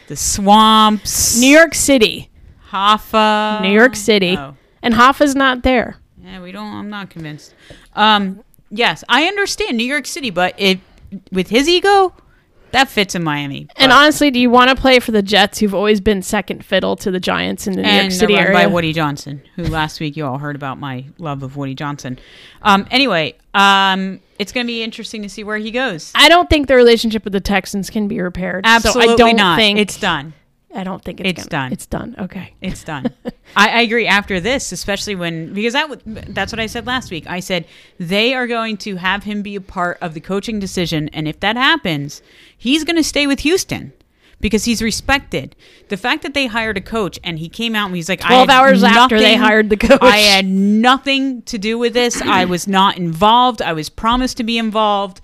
[0.07, 2.29] the swamps, New York City.
[2.69, 4.37] Hoffa, New York City.
[4.37, 4.55] Oh.
[4.81, 5.97] And Hoffa's not there.
[6.23, 6.73] Yeah, we don't.
[6.73, 7.53] I'm not convinced.
[7.95, 10.79] Um, yes, I understand New York City, but it
[11.31, 12.13] with his ego,
[12.71, 13.67] that fits in Miami.
[13.75, 16.95] And honestly, do you want to play for the Jets, who've always been second fiddle
[16.97, 18.53] to the Giants in the New and York City area?
[18.53, 22.17] by Woody Johnson, who last week you all heard about my love of Woody Johnson.
[22.61, 26.11] Um, anyway, um, it's going to be interesting to see where he goes.
[26.15, 28.65] I don't think the relationship with the Texans can be repaired.
[28.65, 29.57] Absolutely so I don't not.
[29.57, 30.33] Think, it's done.
[30.73, 31.71] I don't think it's, it's gonna- done.
[31.73, 32.15] It's done.
[32.19, 32.53] Okay.
[32.61, 33.07] It's done.
[33.55, 34.07] I, I agree.
[34.07, 37.25] After this, especially when because that w- that's what I said last week.
[37.27, 37.65] I said
[37.99, 41.39] they are going to have him be a part of the coaching decision, and if
[41.41, 42.21] that happens,
[42.57, 43.91] he's going to stay with Houston
[44.39, 45.55] because he's respected.
[45.89, 48.49] The fact that they hired a coach and he came out and he's like, 12
[48.49, 49.99] had hours after they hired the coach.
[50.01, 52.21] I had nothing to do with this.
[52.21, 53.61] I was not involved.
[53.61, 55.21] I was promised to be involved.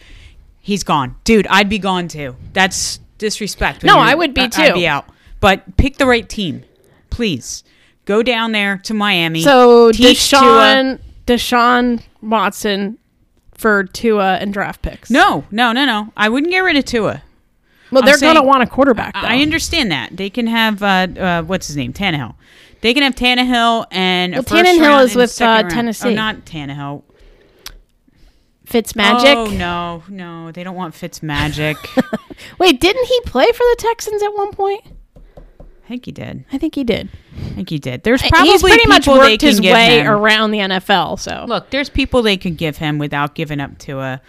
[0.59, 1.47] He's gone, dude.
[1.47, 2.35] I'd be gone too.
[2.53, 3.83] That's disrespect.
[3.83, 4.61] No, I would be too.
[4.61, 5.07] I'd be out.
[5.39, 6.63] But pick the right team,
[7.09, 7.63] please.
[8.05, 9.41] Go down there to Miami.
[9.41, 12.97] So Deshaun, Deshaun Watson
[13.53, 15.09] for Tua and draft picks.
[15.09, 16.13] No, no, no, no.
[16.15, 17.21] I wouldn't get rid of Tua.
[17.91, 19.13] well, I'm they're gonna want a quarterback.
[19.13, 19.21] Though.
[19.27, 22.35] I understand that they can have uh, uh, what's his name, Tannehill.
[22.81, 25.63] They can have Tannehill and a Well, Tannehill is with, uh.
[25.63, 26.09] Tennessee.
[26.09, 27.03] Oh, not Tannehill.
[28.65, 29.35] Fitzmagic.
[29.35, 31.77] Oh no, no, they don't want Fitzmagic.
[32.59, 34.83] Wait, didn't he play for the Texans at one point?
[35.87, 36.43] I think he did.
[36.51, 37.07] I think he did.
[37.37, 38.03] I think he did.
[38.03, 40.07] There's probably He's pretty much worked his way him.
[40.07, 41.17] around the NFL.
[41.17, 44.21] So, Look, there's people they could give him without giving up to a.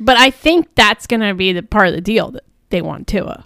[0.00, 3.44] but I think that's gonna be the part of the deal that they want Tua.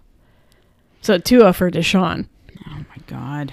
[1.03, 2.29] So Tua for Deshaun.
[2.69, 3.53] Oh my god.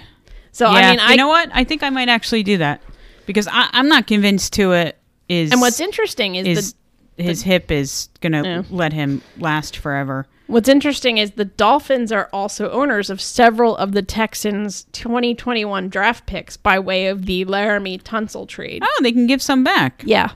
[0.51, 1.49] So yeah, I mean, you I know what?
[1.53, 2.81] I think I might actually do that
[3.25, 4.93] because I, I'm not convinced to
[5.27, 5.51] is.
[5.51, 6.75] and what's interesting is, is
[7.17, 8.63] his hip is gonna Yeah.
[8.69, 10.27] let him last forever.
[10.47, 16.25] What's interesting is the Dolphins are also owners of several of the Texans' 2021 draft
[16.25, 18.83] picks by way of the Laremy Tunsil trade.
[18.85, 20.03] Oh, they can give some back.
[20.05, 20.31] Yeah,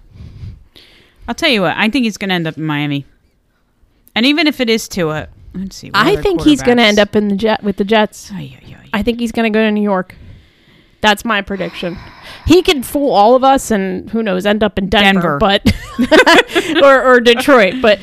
[1.28, 1.76] I'll tell you what.
[1.76, 3.06] I think he's gonna end up in Miami,
[4.16, 5.92] and even if it is Tua, let's see.
[5.94, 8.32] I think he's going to end up in the jet with the Jets.
[8.94, 10.16] I think he's going to go to New York.
[11.02, 11.98] That's my prediction.
[12.48, 15.38] He could fool all of us, and who knows, end up in Denver, Denver.
[15.38, 17.76] but or, or Detroit.
[17.82, 18.00] But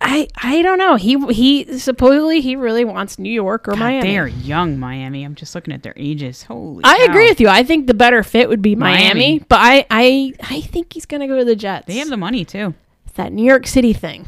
[0.00, 0.96] I I don't know.
[0.96, 4.08] He he supposedly he really wants New York or God, Miami.
[4.08, 5.22] They are young, Miami.
[5.22, 6.42] I'm just looking at their ages.
[6.42, 6.82] Holy.
[6.84, 7.04] I cow.
[7.12, 7.48] agree with you.
[7.48, 9.38] I think the better fit would be Miami, Miami.
[9.48, 11.86] but I I I think he's going to go to the Jets.
[11.86, 12.74] They have the money too.
[13.06, 14.26] It's that New York City thing.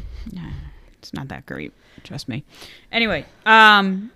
[0.98, 1.72] It's not that great.
[2.04, 2.44] Trust me.
[2.92, 4.10] Anyway, um,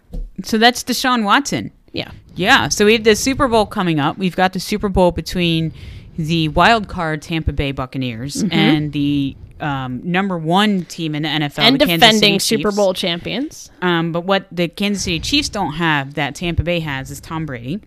[0.44, 1.70] so that's Deshaun Watson.
[1.92, 2.10] Yeah.
[2.34, 2.68] Yeah.
[2.68, 4.16] So we have the Super Bowl coming up.
[4.18, 5.72] We've got the Super Bowl between
[6.16, 8.52] the wild card Tampa Bay Buccaneers Mm-hmm.
[8.52, 12.92] and the um, number one team in the NFL, and the defending City Super Bowl
[12.94, 13.70] champions.
[13.80, 17.46] Um, but what the Kansas City Chiefs don't have that Tampa Bay has is Tom
[17.46, 17.80] Brady.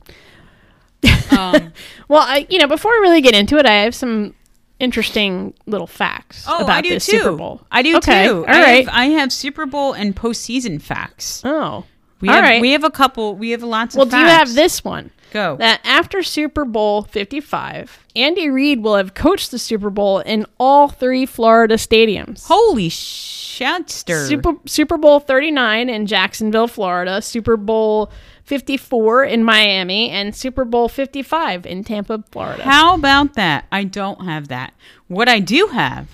[1.38, 1.74] Um,
[2.08, 4.34] Well, I you know before we really get into it, I have some
[4.80, 7.20] interesting little facts oh, about I do this too.
[7.20, 7.62] Super Bowl.
[7.72, 8.46] I do Okay, too.
[8.46, 8.86] All I right.
[8.86, 11.42] Have, I have Super Bowl and postseason facts.
[11.46, 11.86] oh,
[12.22, 12.62] We all have right.
[12.62, 13.36] we have a couple.
[13.36, 14.12] We have lots well, of.
[14.12, 15.12] Well, do you have this one?
[15.32, 15.58] Go.
[15.58, 20.88] That after Super Bowl 55, Andy Reid will have coached the Super Bowl in all
[20.88, 22.46] three Florida stadiums.
[22.48, 24.28] Holy shitster!
[24.28, 28.12] Super Super Bowl 39 in Jacksonville, Florida, Super Bowl
[28.44, 32.64] 54 in Miami, and Super Bowl 55 in Tampa, Florida.
[32.64, 33.66] How about that?
[33.72, 34.74] I don't have that.
[35.08, 36.08] What I do have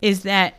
[0.00, 0.54] is that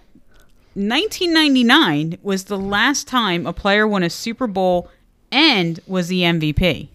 [0.75, 4.89] 1999 was the last time a player won a Super Bowl
[5.32, 6.89] and was the MVP.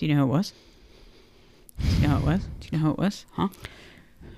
[0.00, 0.52] Do you know who it was?
[1.78, 2.40] Do you know who it was?
[2.60, 3.26] Do you know who it was?
[3.32, 3.48] Huh?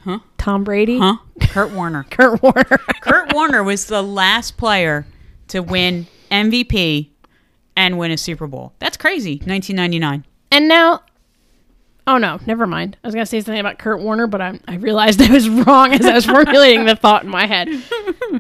[0.02, 0.18] Huh?
[0.36, 1.18] Tom Brady, Huh?
[1.40, 2.02] Kurt Warner.
[2.10, 2.64] Kurt Warner.
[3.00, 5.06] Kurt Warner was the last player
[5.46, 7.10] to win MVP
[7.76, 8.72] and win a Super Bowl.
[8.80, 9.34] That's crazy.
[9.34, 10.24] 1999.
[10.50, 11.02] And now,
[12.06, 12.96] oh no, never mind.
[13.02, 15.92] I was gonna say something about Kurt Warner, but I, I realized I was wrong
[15.92, 17.68] as I was formulating the thought in my head.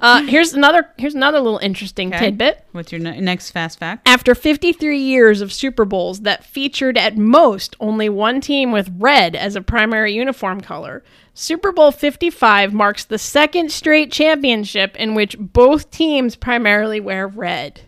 [0.00, 2.24] Uh, here's another here's another little interesting Okay.
[2.24, 2.64] tidbit.
[2.72, 4.08] What's your ne- next fast fact?
[4.08, 9.36] After 53 years of Super Bowls that featured at most only one team with red
[9.36, 11.04] as a primary uniform color,
[11.34, 17.82] Super Bowl 55 marks the second straight championship in which both teams primarily wear red.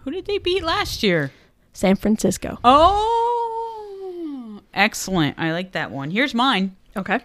[0.00, 1.32] Who did they beat last year?
[1.80, 2.58] San Francisco.
[2.62, 5.38] Oh, excellent.
[5.38, 6.10] I like that one.
[6.10, 6.76] Here's mine.
[6.94, 7.20] Okay.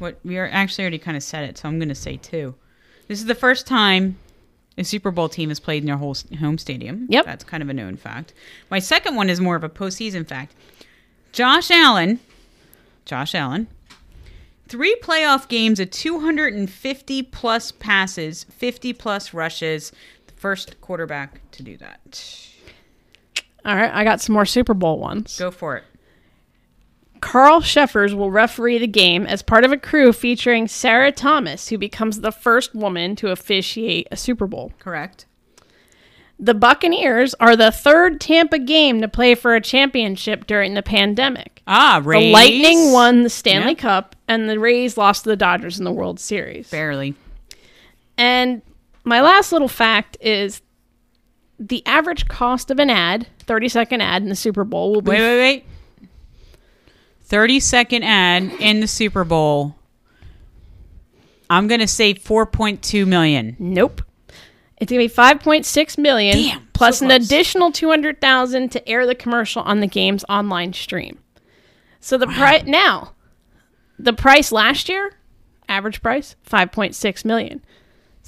[0.00, 2.56] What we are actually already kind of said it, so I'm going to say two.
[3.06, 4.18] This is the first time
[4.76, 7.06] a Super Bowl team has played in their whole home stadium.
[7.08, 7.26] Yep.
[7.26, 8.34] That's kind of a known fact.
[8.72, 10.56] My second one is more of a postseason fact.
[11.30, 12.18] Josh Allen,
[13.04, 13.68] Josh Allen,
[14.66, 19.92] three playoff games at 250 plus passes, 50 plus rushes.
[20.26, 22.50] The first quarterback to do that.
[23.66, 25.36] All right, I got some more Super Bowl ones.
[25.38, 25.84] Go for it.
[27.20, 31.76] Carl Cheffers will referee the game as part of a crew featuring Sarah Thomas, who
[31.76, 34.72] becomes the first woman to officiate a Super Bowl.
[34.78, 35.26] Correct.
[36.38, 41.62] The Buccaneers are the third Tampa game to play for a championship during the pandemic.
[41.66, 42.26] Ah, Rays.
[42.26, 43.74] The Lightning won the Stanley.
[43.74, 46.70] Cup, and the Rays lost to the Dodgers in the World Series.
[46.70, 47.14] Barely.
[48.18, 48.62] And
[49.02, 50.60] my last little fact is
[51.58, 55.10] the average cost of an ad, 30 second ad in the Super Bowl will be
[55.10, 56.08] Wait, wait, wait.
[57.24, 59.74] 30 second ad in the Super Bowl.
[61.48, 63.56] I'm going to say 4.2 million.
[63.58, 64.02] Nope.
[64.78, 68.70] It's gonna be five point six million Damn, plus so an additional two hundred thousand
[68.72, 71.18] to air the commercial on the game's online stream.
[72.00, 73.14] So the price now,
[73.98, 75.12] the price last year,
[75.66, 77.64] average price five point six million.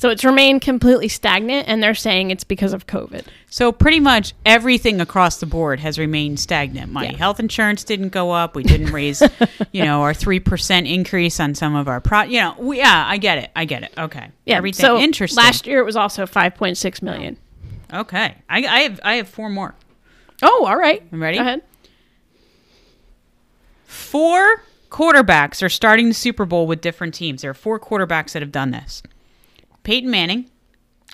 [0.00, 3.24] So it's remained completely stagnant, and they're saying it's because of COVID.
[3.50, 6.92] So pretty much everything across the board has remained stagnant.
[6.92, 7.16] My Yeah.
[7.16, 8.54] health insurance didn't go up.
[8.54, 9.20] We didn't raise,
[9.72, 13.16] you know, our 3% increase on some of our pro, you know, we, yeah, I
[13.16, 13.50] get it.
[13.56, 13.92] I get it.
[13.98, 14.28] Okay.
[14.46, 15.42] Yeah, Everything so interesting.
[15.42, 17.36] Last year it was also five point six million.
[17.92, 18.36] okay.
[18.48, 19.74] I, I have I have four more.
[20.42, 21.02] Oh, all right.
[21.12, 21.38] I'm ready?
[21.38, 21.62] Go ahead.
[23.84, 27.42] Four quarterbacks are starting the Super Bowl with different teams.
[27.42, 29.02] There are four quarterbacks that have done this.
[29.88, 30.50] Peyton Manning,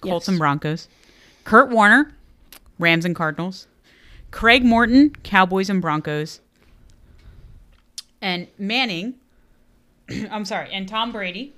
[0.03, 0.29] Colts Yes.
[0.31, 0.89] and Broncos.
[1.45, 2.13] Kurt Warner,
[2.81, 3.69] Rams and Cardinals.
[4.33, 6.41] Craig Morton, Cowboys and Broncos.
[8.21, 9.15] And Manning,
[10.29, 11.55] I'm sorry, and Tom Brady.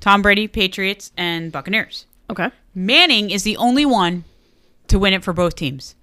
[0.00, 2.04] Tom Brady, Patriots and Buccaneers.
[2.28, 2.50] Okay.
[2.74, 4.24] Manning is the only one
[4.88, 5.94] to win it for both teams.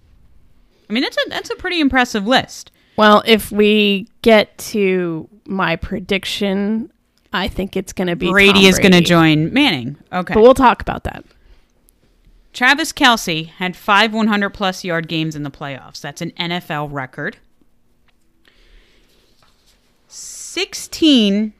[0.89, 2.71] I mean, that's a that's a pretty impressive list.
[2.97, 6.91] Well, if we get to my prediction,
[7.35, 9.97] I think it's going to be Brady Tom is going to join Manning.
[10.11, 10.33] Okay.
[10.33, 11.25] But we'll talk about that.
[12.53, 15.99] Travis Kelce had five 100 plus yard games in the playoffs.
[15.99, 17.37] That's an NFL record.
[20.07, 21.51] 16.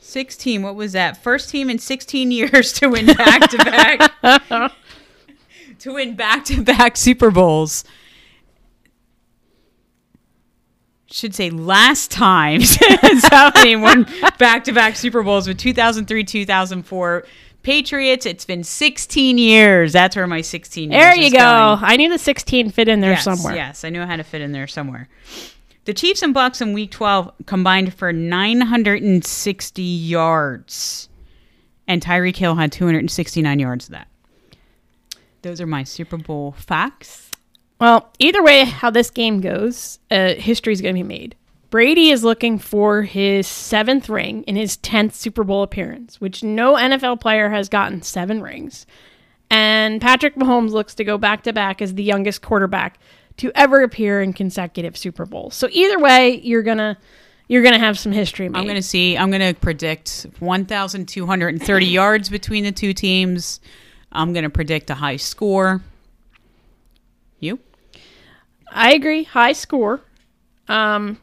[0.00, 0.62] 16.
[0.62, 1.16] What was that?
[1.16, 4.72] First team in 16 years to win back to back.
[5.80, 7.84] To win back to back Super Bowls.
[11.14, 12.60] Should say last time
[13.30, 14.04] somebody won
[14.36, 17.24] back to back Super Bowls with 2003, 2004
[17.62, 18.26] Patriots.
[18.26, 19.92] It's been 16 years.
[19.92, 21.38] That's where my 16 years There you go.
[21.38, 21.78] going.
[21.84, 23.54] I knew the 16 fit in there yes, somewhere.
[23.54, 25.08] Yes, I knew how to fit in there somewhere.
[25.84, 31.08] The Chiefs and Bucs in Week 12 combined for 960 yards,
[31.86, 34.08] and Tyreek Hill had 269 yards of that.
[35.42, 37.23] Those are my Super Bowl facts.
[37.84, 41.36] Well, either way, how this game goes, uh, history is going to be made.
[41.68, 46.76] Brady is looking for his seventh ring in his 10th Super Bowl appearance, which no
[46.76, 48.86] NFL player has gotten seven rings.
[49.50, 52.98] And Patrick Mahomes looks to go back to back as the youngest quarterback
[53.36, 55.54] to ever appear in consecutive Super Bowls.
[55.54, 56.96] So either way, you're gonna
[57.48, 58.58] you're gonna have some history made.
[58.58, 63.60] I'm going to see, I'm going to predict 1,230 yards between the two teams.
[64.10, 65.82] I'm going to predict a high score.
[67.40, 67.58] You?
[68.74, 70.00] I agree, high score.
[70.68, 71.18] Um,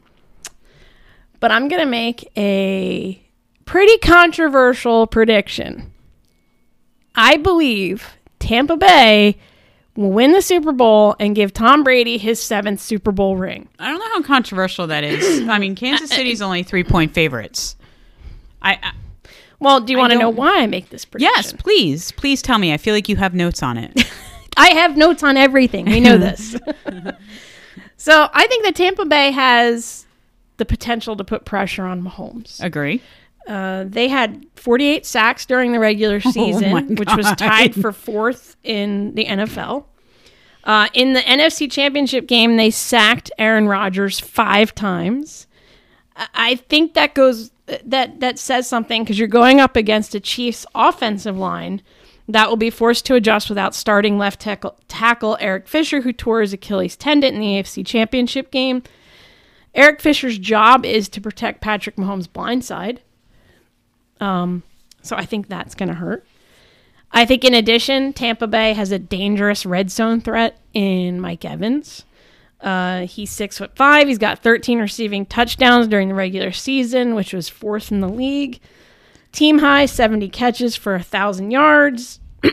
[1.40, 3.22] but I'm gonna make a
[3.64, 5.92] pretty controversial prediction.
[7.14, 9.36] I believe Tampa Bay
[9.96, 13.68] will win the Super Bowl and give Tom Brady his seventh Super Bowl ring.
[13.78, 15.46] I don't know how controversial that is.
[15.48, 17.76] I mean, Kansas City's only three point favorites.
[18.62, 18.92] I, I
[19.60, 21.32] Well, do you want to know why I make this prediction?
[21.36, 22.72] yes, please, please tell me.
[22.72, 24.10] I feel like you have notes on it.
[24.56, 25.86] I have notes on everything.
[25.86, 26.56] We know this.
[27.96, 30.06] so I think that Tampa Bay has
[30.56, 32.62] the potential to put pressure on Mahomes.
[32.62, 33.02] Agree.
[33.46, 38.56] Uh, they had 48 sacks during the regular season, Oh which was tied for fourth
[38.62, 39.84] in the NFL.
[40.64, 45.48] Uh, in the NFC Championship game, they sacked Aaron Rodgers five times.
[46.14, 47.50] I- I think that goes
[47.84, 51.80] that that says something because you're going up against a Chiefs offensive line
[52.28, 56.40] that will be forced to adjust without starting left tackle, tackle Eric Fisher, who tore
[56.40, 58.82] his Achilles tendon in the AFC Championship game.
[59.74, 63.00] Eric Fisher's job is to protect Patrick Mahomes' blind side.
[64.20, 64.62] Um,
[65.02, 66.24] so I think that's going to hurt.
[67.10, 72.04] I think in addition, Tampa Bay has a dangerous red zone threat in Mike Evans.
[72.60, 74.06] Uh, he's six foot five.
[74.06, 78.60] He's got 13 receiving touchdowns during the regular season, which was fourth in the league.
[79.32, 82.20] Team high 70 catches for a thousand yards.
[82.42, 82.50] in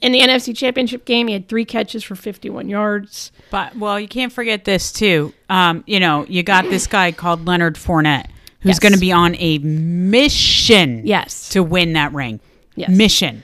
[0.00, 3.32] the NFC Championship game, he had three catches for 51 yards.
[3.50, 5.32] But well, you can't forget this too.
[5.48, 8.26] Um, you know, you got this guy called Leonard Fournette,
[8.60, 8.78] who's Yes.
[8.80, 11.06] going to be on a mission.
[11.06, 11.48] Yes.
[11.50, 12.40] to win that ring.
[12.76, 12.90] Yes.
[12.90, 13.42] Mission.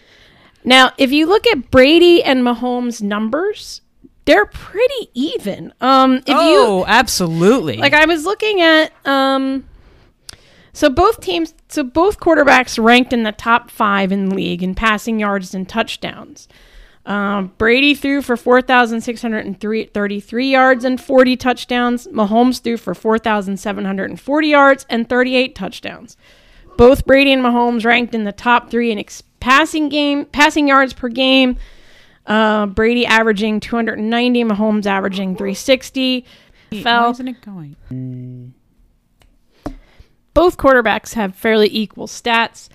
[0.65, 3.81] Now, if you look at Brady and Mahomes' numbers,
[4.27, 5.73] they're pretty even.
[5.81, 7.79] Um, if you oh, absolutely.
[7.79, 9.65] like, I was looking at um,
[10.73, 14.75] so both teams, so both quarterbacks ranked in the top five in the league in
[14.75, 16.49] passing yards and touchdowns.
[17.07, 22.07] Um, Brady threw for 4,633 yards and 40 touchdowns.
[22.09, 26.17] Mahomes threw for 4,740 yards and 38 touchdowns.
[26.77, 30.93] Both Brady and Mahomes ranked in the top three in ex- passing game, passing yards
[30.93, 31.57] per game.
[32.27, 36.25] Uh, Brady averaging 290, Mahomes averaging 360.
[36.71, 37.11] Why Fell.
[37.11, 38.55] isn't it going?
[40.35, 42.69] Both quarterbacks have fairly equal stats.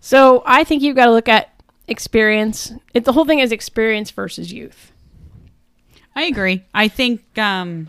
[0.00, 1.50] So I think you've got to look at
[1.88, 2.72] experience.
[2.94, 4.92] It, the whole thing is experience versus youth.
[6.14, 6.64] I agree.
[6.74, 7.88] I think um,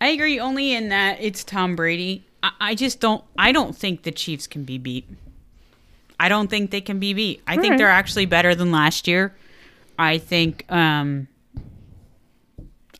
[0.00, 2.24] I agree only in that it's Tom Brady.
[2.42, 3.22] I, I just don't.
[3.36, 5.08] I don't think the Chiefs can be beat.
[6.20, 7.42] I don't think they can be beat.
[7.46, 7.78] I think Alright.
[7.78, 9.34] they're actually better than last year.
[9.98, 10.70] I think.
[10.70, 11.28] Um,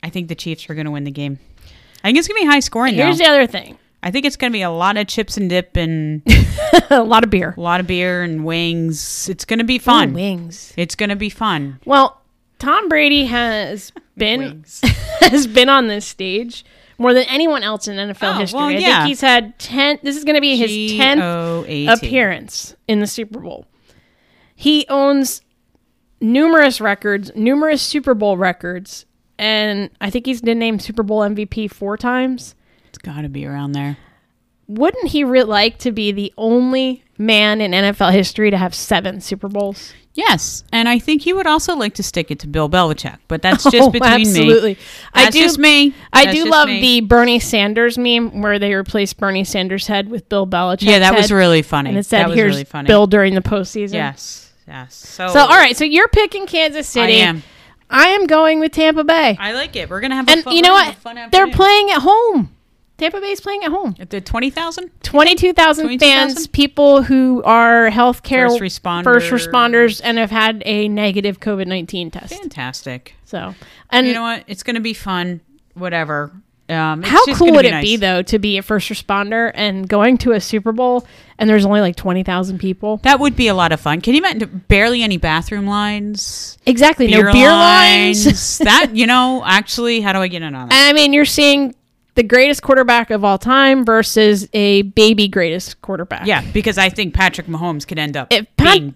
[0.02, 1.38] I think the Chiefs are going to win the game.
[2.04, 2.96] I think it's going to be high scoring.
[2.96, 3.04] Though.
[3.04, 3.78] Here's the other thing:
[4.08, 6.22] I think it's going to be a lot of chips and dip and
[6.90, 9.28] a lot of beer, a lot of beer and wings.
[9.28, 10.12] It's going to be fun.
[10.12, 10.72] Ooh, wings.
[10.78, 11.78] It's going to be fun.
[11.84, 12.18] Well,
[12.58, 14.64] Tom Brady has been
[15.20, 16.64] has been on this stage
[16.96, 18.56] more than anyone else in NFL Oh, history.
[18.56, 19.98] well, I think he's had ten.
[20.02, 21.20] This is going to be his tenth
[21.90, 23.66] appearance in the Super Bowl.
[24.56, 25.42] He owns
[26.18, 29.04] numerous records, numerous Super Bowl records,
[29.38, 32.54] and I think he's been named Super Bowl MVP four times.
[32.88, 33.96] It's got to be around there.
[34.66, 39.20] Wouldn't he re- like to be the only man in NFL history to have seven
[39.20, 39.94] Super Bowls?
[40.14, 43.40] Yes, and I think he would also like to stick it to Bill Belichick, but
[43.40, 44.74] that's just Oh, between absolutely.
[44.74, 44.78] me.
[45.14, 45.42] I That's do.
[45.42, 45.94] just me.
[46.12, 46.80] I do love me.
[46.80, 50.82] the Bernie Sanders meme where they replaced Bernie Sanders' head with Bill Belichick.
[50.82, 51.90] Yeah, that was really funny.
[51.90, 52.88] and it said, that was "Here's really funny.
[52.88, 54.94] Bill during the postseason." Yes, yes.
[54.96, 57.14] So, So all right, so you're picking Kansas City.
[57.22, 57.42] I am.
[57.88, 59.36] I am going with Tampa Bay.
[59.38, 59.88] I like it.
[59.88, 60.96] We're gonna have a and fun, you know what?
[60.96, 62.54] fun They're playing at home.
[62.98, 63.94] Tampa Bay's playing at home.
[63.98, 64.90] at the twenty thousand.
[65.02, 65.98] 22,000 22,000?
[66.00, 69.04] fans, people who are healthcare First responders.
[69.04, 72.34] first responders and have had a negative COVID-19 test.
[72.34, 73.14] Fantastic.
[73.24, 73.54] So,
[73.90, 74.44] and You know what?
[74.48, 75.40] It's gonna be fun.
[75.74, 76.32] Whatever.
[76.70, 80.18] Um, it's how cool would it be though to be a first responder and going
[80.18, 81.06] to a Super Bowl
[81.38, 82.98] and there's only like 20,000 people?
[83.04, 84.02] That would be a lot of fun.
[84.02, 84.64] Can you imagine?
[84.68, 86.58] Barely any bathroom lines.
[86.66, 87.06] Exactly.
[87.06, 88.58] no beer lines.
[88.58, 90.90] that you know, actually, how do I get in on that?
[90.90, 91.74] I mean, you're seeing
[92.18, 96.26] the greatest quarterback of all time versus a baby greatest quarterback.
[96.26, 98.94] Yeah, because I think Patrick Mahomes could end up If Pat- being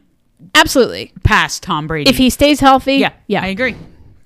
[0.57, 1.13] Absolutely.
[1.23, 2.11] past Tom Brady.
[2.11, 3.43] If he stays healthy, yeah, yeah.
[3.45, 3.77] I agree.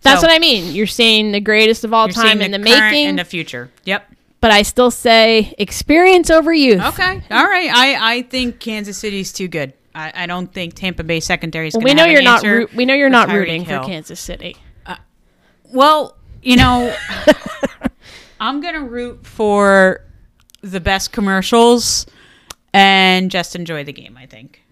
[0.01, 0.75] That's So, what I mean.
[0.75, 3.71] You're saying the greatest of all time in the, current making, and the future.
[3.85, 4.07] Yep.
[4.41, 6.83] but I still say experience over youth.
[6.83, 7.23] Okay.
[7.31, 7.71] All right.
[7.71, 9.75] I I think Kansas City's too good.
[9.95, 11.75] I, I don't think Tampa Bay secondary is.
[11.75, 13.83] Well, we know you're not root, we know you're not Tyreek rooting Hill.
[13.83, 14.57] for Kansas City.
[14.87, 14.97] Uh,
[15.73, 16.95] well, you know,
[18.41, 20.03] I'm gonna root for
[20.63, 22.07] the best commercials
[22.73, 24.17] and just enjoy the game.
[24.17, 24.63] I think.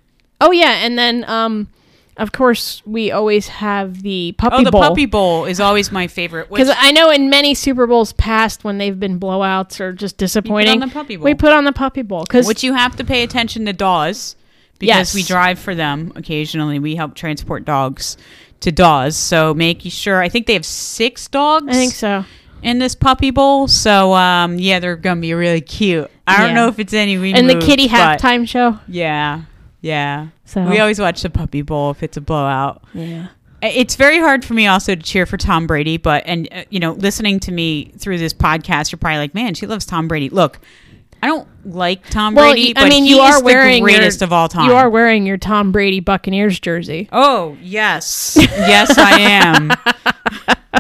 [0.41, 1.69] Oh yeah, and then um
[2.17, 4.61] of course we always have the puppy bowl.
[4.61, 4.83] Oh, the bowl.
[4.83, 6.49] Puppy Bowl is always my favorite.
[6.49, 10.81] Because I know in many Super Bowls past when they've been blowouts or just disappointing,
[10.81, 11.25] the Puppy Bowl.
[11.25, 14.37] we put on the Puppy Bowl because which you have to pay attention to Dawes
[14.79, 15.15] because Yes.
[15.15, 16.79] we drive for them occasionally.
[16.79, 18.17] We help transport dogs
[18.61, 20.21] to Dawes, so making sure.
[20.23, 21.67] I think they have six dogs.
[21.69, 22.25] I think so.
[22.65, 23.69] In this puppy bowl.
[23.69, 26.11] So um, yeah, they're gonna be really cute.
[26.27, 28.81] I don't know if it's any we And the kitty halftime show.
[28.89, 29.43] Yeah,
[29.81, 30.29] yeah.
[30.47, 32.83] So We always watch the puppy bowl if it's a blowout.
[32.93, 33.29] yeah.
[33.63, 36.81] It's very hard for me also to cheer for Tom Brady, but and uh, you
[36.81, 40.29] know, listening to me through this podcast, you're probably like, man, she loves Tom Brady.
[40.29, 40.61] Look,
[41.23, 44.33] I don't like Tom Well, Brady, I mean, you are the wearing greatest your, of
[44.35, 44.69] all time.
[44.69, 47.09] You are wearing your Tom Brady Buccaneers jersey.
[47.11, 49.71] Oh yes, yes, I am.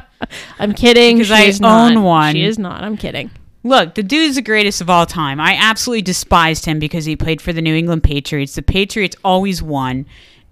[0.58, 1.16] I'm kidding.
[1.18, 1.92] Because she I is not.
[1.92, 2.34] own one.
[2.34, 2.82] She is not.
[2.82, 3.30] I'm kidding.
[3.62, 5.40] Look, the dude is the greatest of all time.
[5.40, 8.54] I absolutely despised him because he played for the New England Patriots.
[8.54, 10.04] The Patriots always won,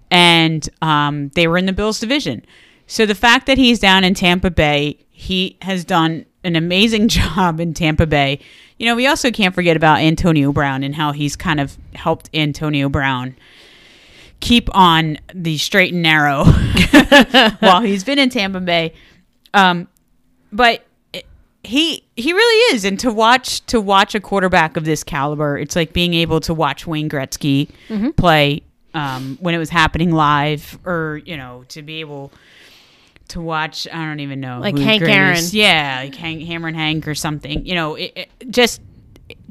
[0.09, 2.43] and um, they were in the Bills division.
[2.87, 7.59] So the fact that he's down in Tampa Bay, he has done an amazing job
[7.59, 8.39] in Tampa Bay.
[8.79, 12.29] You know, we also can't forget about Antonio Brown and how he's kind of helped
[12.33, 13.35] Antonio Brown
[14.39, 16.43] keep on the straight and narrow
[17.59, 18.93] while he's been in Tampa Bay.
[19.53, 19.87] Um,
[20.51, 20.83] but
[21.63, 25.75] he he really is, and to watch to watch a quarterback of this caliber, it's
[25.75, 28.09] like being able to watch Wayne Gretzky Mm-hmm.
[28.11, 32.31] play um, when it was happening live, or you know, to be able
[33.29, 33.87] to watch.
[33.91, 37.65] I don't even know, Like Hank greatest- yeah, like Hank, Hammer and Hank or something.
[37.65, 38.81] You know, it, it, just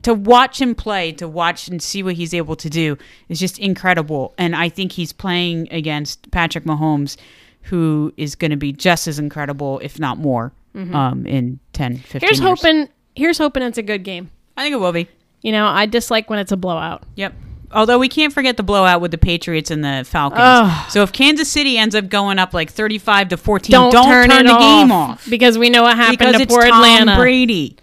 [0.03, 2.99] to watch him play, to watch and see what he's able to do
[3.29, 4.35] is just incredible.
[4.37, 7.17] And I think he's playing against Patrick Mahomes,
[7.63, 12.03] who is going to be just as incredible, if not more, um, in 10, 15
[12.03, 12.19] Mm-hmm.
[12.27, 12.61] Here's years.
[12.63, 12.89] hoping.
[13.15, 14.31] Here's hoping it's a good game.
[14.57, 15.09] I think it will be.
[15.43, 17.03] You know, I dislike when it's a blowout.
[17.17, 17.35] Yep.
[17.75, 20.93] Although we can't forget the blowout with the Patriots and the Falcons.
[20.93, 24.31] So if Kansas City ends up going up like 35 to 14, Don't, don't, turn,
[24.31, 25.27] it the off, game off.
[25.31, 27.17] because we know what happened because to it's poor Tom Atlanta.
[27.17, 27.77] Brady.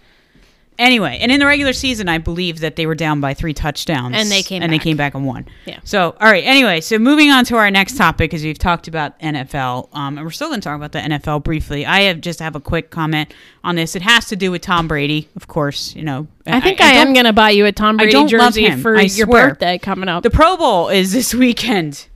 [0.80, 4.16] Anyway, and in the regular season, I believe that they were down by three touchdowns,
[4.16, 4.80] And they came and back.
[4.80, 5.46] they came back and won.
[5.66, 5.78] Yeah.
[5.84, 6.42] So, all right.
[6.42, 10.24] Anyway, so moving on to our next topic, because we've talked about NFL, um, and
[10.26, 11.84] we're still going to talk about the NFL briefly.
[11.84, 13.94] I have just have a quick comment on this.
[13.94, 15.94] It has to do with Tom Brady, of course.
[15.94, 18.70] You know, I think I, am don't- going to buy you a Tom Brady jersey
[18.80, 19.48] for I your swear.
[19.50, 20.22] birthday coming up.
[20.22, 22.06] The Pro Bowl is this weekend.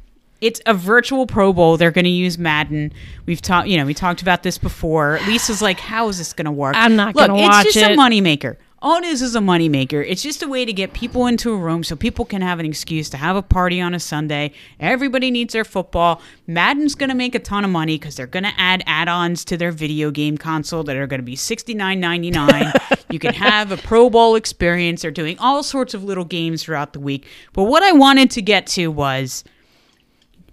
[0.44, 1.78] It's a virtual Pro Bowl.
[1.78, 2.92] They're going to use Madden.
[3.24, 5.18] We've talked, you know, we talked about this before.
[5.26, 7.68] Lisa's like, "How is this going to work?" I'm not gonna watch it.
[7.68, 7.94] it's just it.
[7.94, 8.56] a moneymaker.
[8.82, 10.04] All it is is a moneymaker.
[10.06, 12.66] It's just a way to get people into a room so people can have an
[12.66, 14.52] excuse to have a party on a Sunday.
[14.78, 16.20] Everybody needs their football.
[16.46, 19.56] Madden's going to make a ton of money because they're going to add add-ons to
[19.56, 23.04] their video game console that are going to be $69.99.
[23.10, 25.00] you can have a Pro Bowl experience.
[25.00, 27.26] They're doing all sorts of little games throughout the week.
[27.54, 29.44] But what I wanted to get to was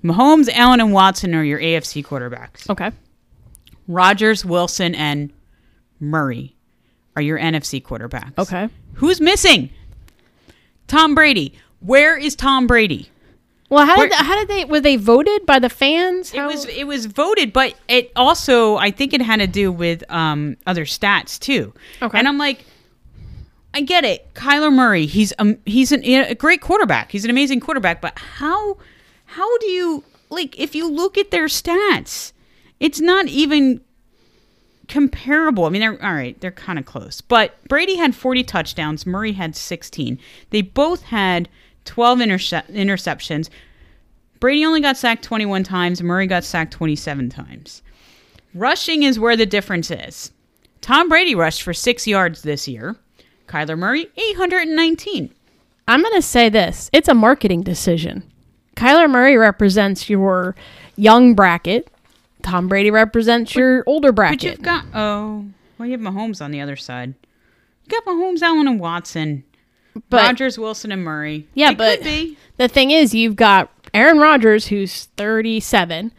[0.04, 2.70] Mahomes, Allen, and Watson are your AFC quarterbacks.
[2.70, 2.92] okay.
[3.88, 5.32] Rodgers, Wilson, and
[6.00, 6.56] Murray
[7.16, 8.38] are your NFC quarterbacks.
[8.38, 8.70] Okay.
[8.96, 9.70] Who's missing?
[10.88, 11.54] Tom Brady.
[11.82, 13.10] Where is Tom Brady?
[13.70, 16.34] Well, how Where- did how did they were they voted by the fans?
[16.34, 20.04] It was it was voted, but it also I think it had to do with
[20.12, 21.74] um, other stats too.
[22.02, 22.18] Okay.
[22.18, 22.66] And I'm like,
[23.74, 25.06] I get it, Kyler Murray.
[25.06, 27.12] He's um he's an, a great quarterback.
[27.12, 28.02] He's an amazing quarterback.
[28.02, 28.78] But how
[29.32, 32.34] how do you like if you look at their stats,
[32.80, 33.82] it's not even
[34.88, 35.66] comparable.
[35.66, 36.40] I mean, they're all right.
[36.42, 37.22] They're kind of close.
[37.22, 39.06] But Brady had 40 touchdowns.
[39.06, 40.20] Murray had 16.
[40.50, 41.48] They both had
[41.86, 43.50] 12 interce- interceptions.
[44.42, 46.04] Brady only got sacked 21 times.
[46.04, 47.82] Murray got sacked 27 times.
[48.54, 50.32] Rushing is where the difference is.
[50.82, 52.98] Tom Brady rushed for six yards this year.
[53.48, 55.34] Kyler Murray, 819.
[55.88, 56.90] I'm going to say this.
[56.92, 58.24] It's a marketing decision.
[58.82, 60.56] Kyler Murray represents your
[60.96, 61.88] young bracket.
[62.42, 64.40] Tom Brady represents your older bracket.
[64.40, 65.46] But you've got, oh,
[65.78, 67.14] well, you have Mahomes on the other side.
[67.86, 69.44] You got Mahomes, Allen, and Watson.
[70.10, 71.48] But- Rodgers, Wilson, and Murray.
[71.54, 72.02] Yeah, It but-
[72.58, 76.12] the thing is, you've got Aaron Rodgers, who's 37,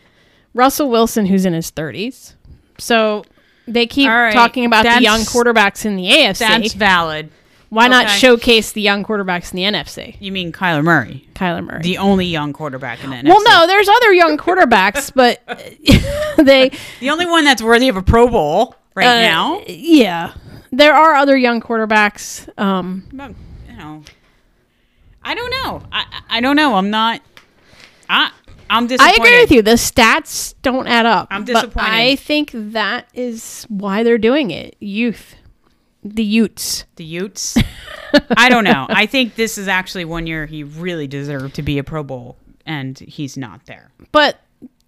[0.55, 2.35] Russell Wilson, who's in his 30s.
[2.79, 3.25] So
[3.67, 6.39] they keep right, talking about the young quarterbacks in the AFC.
[6.39, 7.31] That's valid.
[7.73, 10.17] Why not showcase the young quarterbacks in the NFC?
[10.21, 11.81] You mean Kyler Murray, Kyler Murray.
[11.81, 13.29] the only young quarterback in the NFC.
[13.29, 15.41] well, no, there's other young quarterbacks, but
[16.45, 16.71] they
[17.01, 19.63] The only one that's worthy of a Pro Bowl right uh, now.
[19.67, 20.35] Yeah,
[20.71, 22.47] there are other young quarterbacks.
[22.61, 23.33] Um, But,
[23.67, 24.03] you know,
[25.23, 25.83] I don't know.
[25.91, 26.75] I I don't know.
[26.75, 27.23] I'm not.
[28.07, 28.33] I
[28.69, 29.19] I'm disappointed.
[29.19, 29.63] I agree with you.
[29.63, 31.29] The stats don't add up.
[31.31, 31.91] I'm disappointed.
[31.91, 34.77] I think that is why they're doing it.
[34.79, 35.37] Youth,
[36.03, 36.85] the Utes.
[36.97, 37.57] The Utes.
[38.37, 38.87] I don't know.
[38.89, 42.37] I think this is actually one year he really deserved to be a Pro Bowl,
[42.67, 43.91] and he's not there.
[44.11, 44.39] But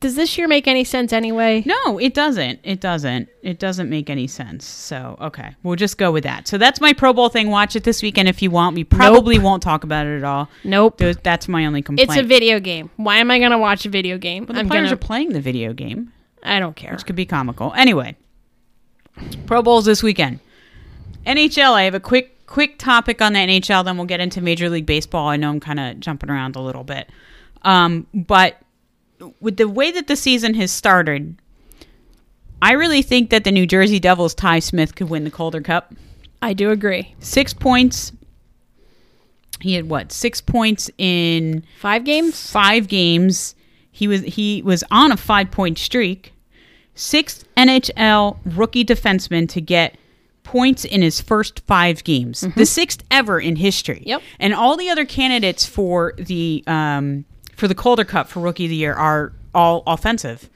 [0.00, 1.62] does this year make any sense anyway?
[1.64, 2.60] No, it doesn't.
[2.62, 3.28] It doesn't.
[3.42, 4.66] It doesn't make any sense.
[4.66, 6.46] So, okay, we'll just go with that.
[6.46, 7.48] So that's my Pro Bowl thing.
[7.48, 8.76] Watch it this weekend if you want.
[8.76, 10.50] We probably won't talk about it at all.
[10.62, 10.98] Nope.
[10.98, 12.10] That's my only complaint.
[12.10, 12.90] It's a video game.
[12.96, 14.44] Why am I going to watch a video game?
[14.44, 14.94] Well, the I'm players gonna.
[14.94, 16.12] are playing the video game,
[16.42, 16.92] I don't care.
[16.92, 17.72] which could be comical.
[17.74, 18.16] Anyway,
[19.46, 20.40] Pro Bowls this weekend.
[21.26, 21.72] NHL.
[21.72, 23.84] I have a quick quick topic on the NHL.
[23.84, 25.28] Then we'll get into Major League Baseball.
[25.28, 27.08] I know I'm kind of jumping around a little bit,
[27.62, 28.58] um, but
[29.40, 31.36] with the way that the season has started,
[32.60, 35.94] I really think that the New Jersey Devils' Ty Smith could win the Calder Cup.
[36.42, 37.14] I do agree.
[37.20, 38.12] Six points.
[39.60, 40.12] He had what?
[40.12, 42.50] Six points in Five games.
[42.50, 43.54] five games.
[43.90, 46.32] He was he was on a five point streak.
[46.94, 49.96] Sixth NHL rookie defenseman to get
[50.44, 52.42] points in his first five games.
[52.54, 54.04] The sixth ever in history.
[54.06, 54.22] Yep.
[54.38, 57.24] And all the other candidates for the um,
[57.56, 60.48] for the Calder Cup for rookie of the year are all offensive.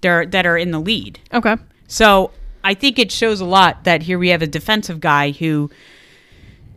[0.00, 1.20] They're that are in the lead.
[1.34, 1.56] Okay.
[1.88, 2.30] So
[2.64, 5.70] I think it shows a lot that here we have a defensive guy who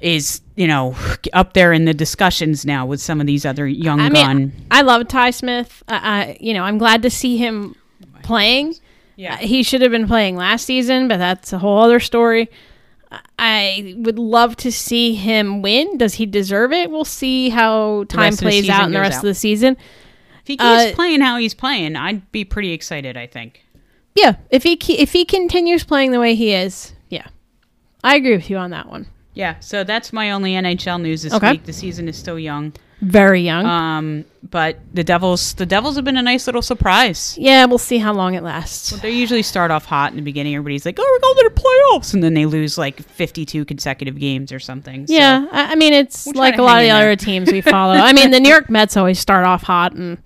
[0.01, 0.95] is, you know,
[1.34, 4.38] up there in the discussions now with some of these other young I gun.
[4.38, 5.84] mean, I love Ty Smith.
[5.88, 7.76] I, I, you know, I'm glad to see him
[8.24, 8.76] playing.
[9.20, 9.34] Yeah.
[9.34, 12.49] Uh, he should have been playing last season, but that's a whole other story.
[13.38, 15.97] I would love to see him win.
[15.97, 16.89] Does he deserve it?
[16.89, 19.24] We'll see how time rest of the plays out in the rest out.
[19.24, 19.76] of the season.
[20.41, 23.17] If he keeps Uh, playing how he's playing, I'd be pretty excited.
[23.17, 23.65] I think.
[24.15, 27.28] Yeah, if he if he continues playing the way he is, yeah,
[28.03, 29.07] I agree with you on that one.
[29.34, 29.59] Yeah.
[29.59, 31.51] So that's my only NHL news this Okay.
[31.51, 31.63] week.
[31.65, 32.74] The season is still young.
[33.01, 33.65] Very young.
[33.65, 37.37] Um, but the Devils, the Devils have been a nice little surprise.
[37.39, 38.89] yeah, we'll see how long it lasts.
[39.01, 40.55] They usually start off hot in the beginning.
[40.55, 44.19] Everybody's like, "Oh, we're going to the playoffs," and then they lose like fifty-two consecutive
[44.19, 45.07] games or something.
[45.07, 47.61] So- Yeah, I, I mean it's We'll like a lot of the other teams we
[47.61, 47.93] follow.
[47.93, 50.17] I mean the New York Mets always start off hot, and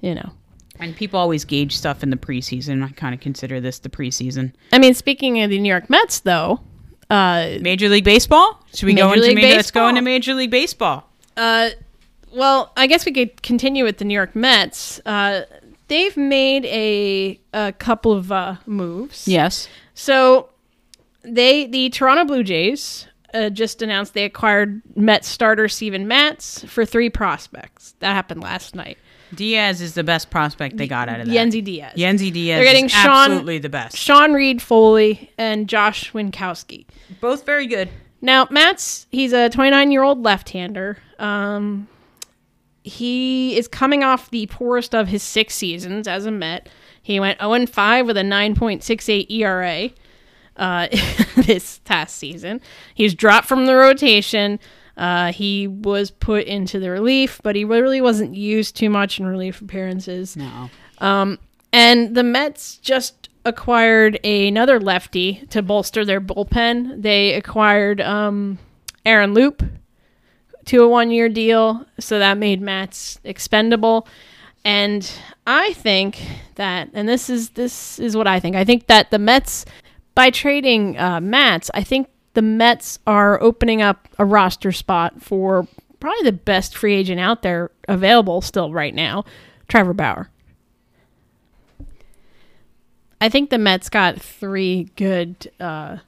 [0.00, 0.30] you know.
[0.78, 2.84] and people always gauge stuff in the preseason.
[2.84, 4.52] I kind of consider this the preseason.
[4.72, 6.60] I mean, speaking of the New York Mets, though,
[7.08, 8.62] uh, Major League Baseball.
[8.74, 9.56] Should we go into League Major?
[9.56, 11.06] Let's go into Major League Baseball.
[11.36, 11.70] uh,
[12.32, 15.00] well, I guess we could continue with the New York Mets.
[15.04, 15.42] Uh,
[15.88, 19.28] they've made a a couple of uh, moves.
[19.28, 19.68] Yes.
[19.94, 20.48] So
[21.22, 26.84] they the Toronto Blue Jays uh, just announced they acquired Mets starter Steven Matz for
[26.84, 27.94] three prospects.
[28.00, 28.98] That happened last night.
[29.34, 31.32] Diaz is the best prospect they got out of that.
[31.32, 31.92] Yennsy Diaz.
[31.96, 32.58] Yennsy Diaz.
[32.58, 33.96] They're getting is Sean- absolutely the best.
[33.96, 36.84] Sean Reid-Foley and Josh Winkowski.
[37.20, 37.88] Both very good.
[38.20, 40.98] Now, Matz he's a 29 year old left hander.
[41.18, 41.86] Um,
[42.82, 46.68] he is coming off the poorest of his six seasons as a Met.
[47.02, 49.90] He went 0 5 with a 9.68 ERA
[50.56, 50.88] uh,
[51.36, 52.60] this past season.
[52.94, 54.58] He's dropped from the rotation.
[54.96, 59.26] Uh, he was put into the relief, but he really wasn't used too much in
[59.26, 60.36] relief appearances.
[60.36, 60.70] No.
[60.98, 61.38] Um,
[61.72, 67.00] and the Mets just acquired another lefty to bolster their bullpen.
[67.00, 68.58] They acquired um,
[69.06, 69.62] Aaron Loup
[70.66, 74.06] to a one year deal, so that made Matz expendable.
[74.64, 75.10] And
[75.46, 76.20] I think
[76.56, 78.56] that, and this is this is what I think.
[78.56, 79.64] I think that the Mets,
[80.14, 85.66] by trading uh, Matz, I think the Mets are opening up a roster spot for
[85.98, 89.24] probably the best free agent out there available still right now,
[89.68, 90.30] Trevor Bauer.
[93.20, 95.98] I think the Mets got three good uh,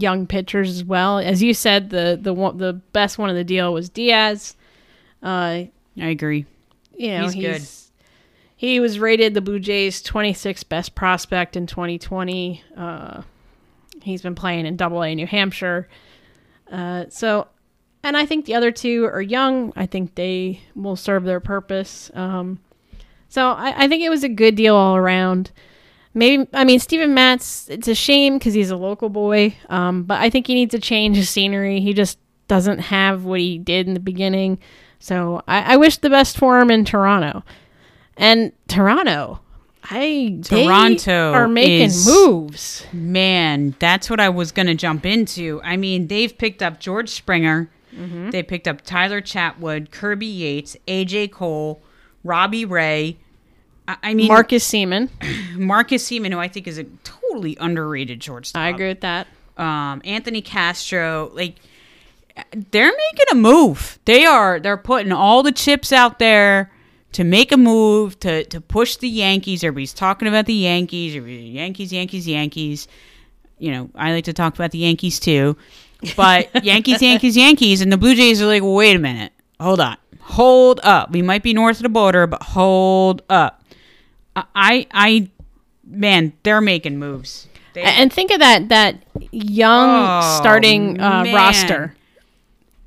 [0.00, 1.18] young pitchers as well.
[1.18, 4.56] As you said, the the one, the best one of the deal was Diaz.
[5.22, 5.26] Uh,
[5.66, 6.46] I agree.
[6.96, 7.62] you know, He's he's, good.
[8.56, 12.62] He was rated the Blue Jays 26th best prospect in 2020.
[12.76, 13.22] Uh,
[14.02, 15.88] he's been playing in Double A New Hampshire.
[16.70, 17.48] Uh, so,
[18.02, 19.72] and I think the other two are young.
[19.76, 22.10] I think they will serve their purpose.
[22.14, 22.60] Um,
[23.28, 25.50] so I, I think it was a good deal all around.
[26.14, 27.68] Maybe I mean Steven Matz.
[27.68, 30.78] It's a shame because he's a local boy, um, but I think he needs to
[30.78, 31.80] change his scenery.
[31.80, 34.58] He just doesn't have what he did in the beginning.
[34.98, 37.42] So I, I wish the best for him in Toronto.
[38.16, 39.40] And Toronto,
[39.84, 42.86] I Toronto are making is- moves.
[42.92, 45.60] Man, that's what I was going to jump into.
[45.64, 47.70] I mean, they've picked up George Springer.
[47.94, 48.30] Mm-hmm.
[48.30, 51.82] They picked up Tyler Chatwood, Kirby Yates, AJ Cole,
[52.22, 53.18] Robbie Ray.
[53.88, 55.08] I mean, Marcus Semien,
[55.56, 58.60] Marcus Semien, who I think is a totally underrated shortstop.
[58.62, 59.26] I agree with that.
[59.56, 61.56] um, Anthony Castro, like
[62.70, 63.98] they're making a move.
[64.04, 66.70] They are they're putting all the chips out there
[67.12, 69.62] to make a move to to push the Yankees.
[69.64, 72.88] Everybody's talking about the Yankees, Yankees, Yankees, Yankees.
[73.58, 75.56] You know, I like to talk about the Yankees too.
[76.16, 79.96] But Yankees, Yankees, Yankees, and the Blue Jays are like, wait a minute, hold on,
[80.20, 81.10] hold up.
[81.12, 83.61] We might be north of the border, but hold up.
[84.36, 85.30] I, I,
[85.86, 87.48] man, they're making moves.
[87.74, 89.88] They, And think of that that young
[90.22, 91.94] Oh, starting uh, roster.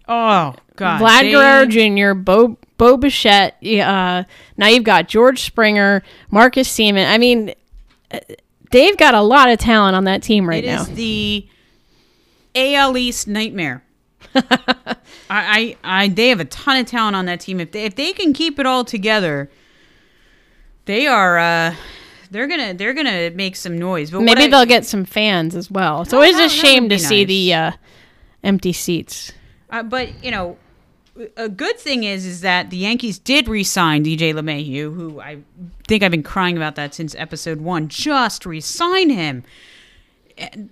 [0.07, 3.55] Oh God, Vlad they- Guerrero Jr., Bo Bo Bichette.
[3.65, 4.23] Uh,
[4.57, 7.09] now you've got George Springer, Marcus Semien.
[7.09, 7.53] I mean,
[8.11, 8.19] uh,
[8.71, 10.81] they've got a lot of talent on that team right It now.
[10.81, 11.47] is the
[12.53, 13.83] AL East nightmare.
[14.35, 14.95] I,
[15.29, 17.59] I, I, they have a ton of talent on that team.
[17.59, 19.49] If they, if they can keep it all together,
[20.85, 21.37] they are.
[21.37, 21.75] Uh,
[22.31, 24.11] they're gonna, they're gonna make some noise.
[24.11, 26.01] But Maybe they'll get some fans as well.
[26.01, 27.71] It's Oh, always a that shame to be see the uh,
[28.43, 29.31] empty seats.
[29.69, 30.57] Uh, but you know,
[31.37, 35.37] a good thing is is that the Yankees did re-sign DJ LeMahieu, who I
[35.87, 37.87] think I've been crying about that since episode one.
[37.87, 39.43] Just re-sign him.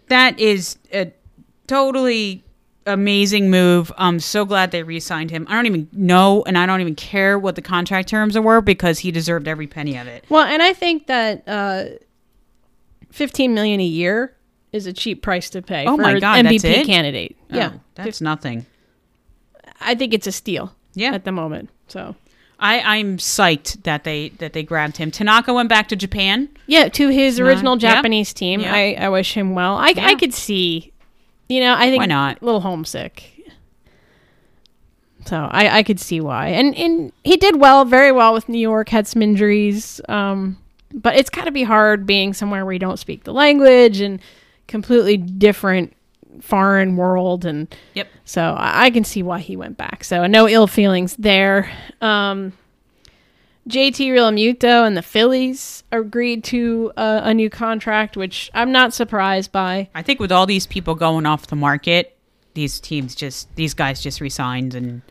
[0.07, 1.11] That is a
[1.67, 2.42] totally
[2.85, 3.91] amazing move.
[3.97, 5.45] I'm so glad they re-signed him.
[5.49, 8.99] I don't even know, and I don't even care what the contract terms were because
[8.99, 10.25] he deserved every penny of it.
[10.29, 11.85] Well, and I think that uh,
[13.11, 14.35] fifteen million a year
[14.71, 17.37] is a cheap price to pay Oh for my an God, MVP candidate.
[17.51, 18.65] Oh, yeah, that's nothing.
[19.79, 20.73] I think it's a steal.
[20.95, 21.11] Yeah.
[21.13, 21.69] at the moment.
[21.87, 22.15] So
[22.59, 25.09] I, I'm psyched that they that they grabbed him.
[25.11, 26.49] Tanaka went back to Japan.
[26.67, 27.95] Yeah, to his Not- original yeah.
[27.95, 28.59] Japanese team.
[28.61, 28.73] Yeah.
[28.73, 29.75] I, I wish him well.
[29.75, 30.05] I, Yeah.
[30.05, 30.92] I could see,
[31.49, 32.41] you know, I think Why not?
[32.41, 33.29] a little homesick.
[35.25, 36.49] So I, I could see why.
[36.49, 40.01] And and he did well, very well with New York, had some injuries.
[40.09, 40.57] Um,
[40.93, 44.19] but it's got to be hard being somewhere where you don't speak the language and
[44.67, 45.93] completely different
[46.41, 48.07] foreign world and Yep.
[48.25, 50.03] so I, I can see why he went back.
[50.03, 51.71] So no ill feelings there.
[52.01, 52.53] Um,
[53.67, 59.51] JT Realmuto and the Phillies agreed to uh, a new contract, which I'm not surprised
[59.51, 59.89] by.
[59.95, 62.17] I think with all these people going off the market,
[62.55, 65.01] these teams just these guys just resigned and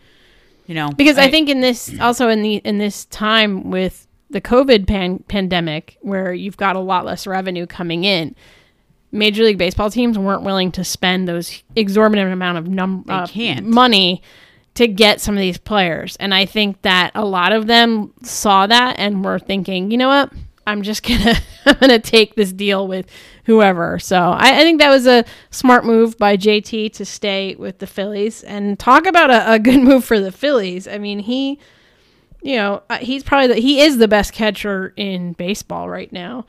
[0.66, 4.40] you know Because I, think in this also in the in this time with the
[4.40, 8.34] COVID pan- pandemic, where you've got a lot less revenue coming in,
[9.12, 13.26] Major League Baseball teams weren't willing to spend those exorbitant amount of num- uh,
[13.62, 14.22] money
[14.74, 18.66] to get some of these players, and I think that a lot of them saw
[18.66, 20.32] that and were thinking, you know what,
[20.66, 21.34] I'm just gonna
[21.66, 23.06] I'm gonna take this deal with
[23.44, 23.98] whoever.
[23.98, 27.86] So I, I think that was a smart move by JT to stay with the
[27.86, 30.86] Phillies and talk about a, a good move for the Phillies.
[30.86, 31.58] I mean, he,
[32.42, 36.46] you know, uh, he's probably the, he is the best catcher in baseball right now,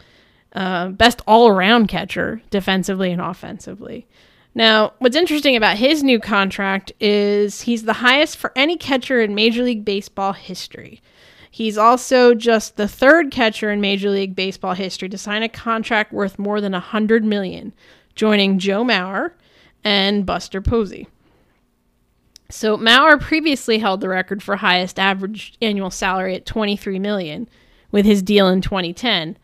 [0.53, 4.07] uh, best all around catcher defensively and offensively.
[4.55, 9.33] Now, what's interesting about his new contract is he's the highest for any catcher in
[9.33, 11.01] Major League Baseball history.
[11.49, 16.13] He's also just the third catcher in Major League Baseball history to sign a contract
[16.13, 17.73] worth more than a hundred million,
[18.15, 19.33] joining Joe Mauer
[19.83, 21.07] and Buster Posey.
[22.49, 27.49] So Mauer previously held the record for highest average annual salary at 23 million
[27.91, 29.37] with his deal in 2010,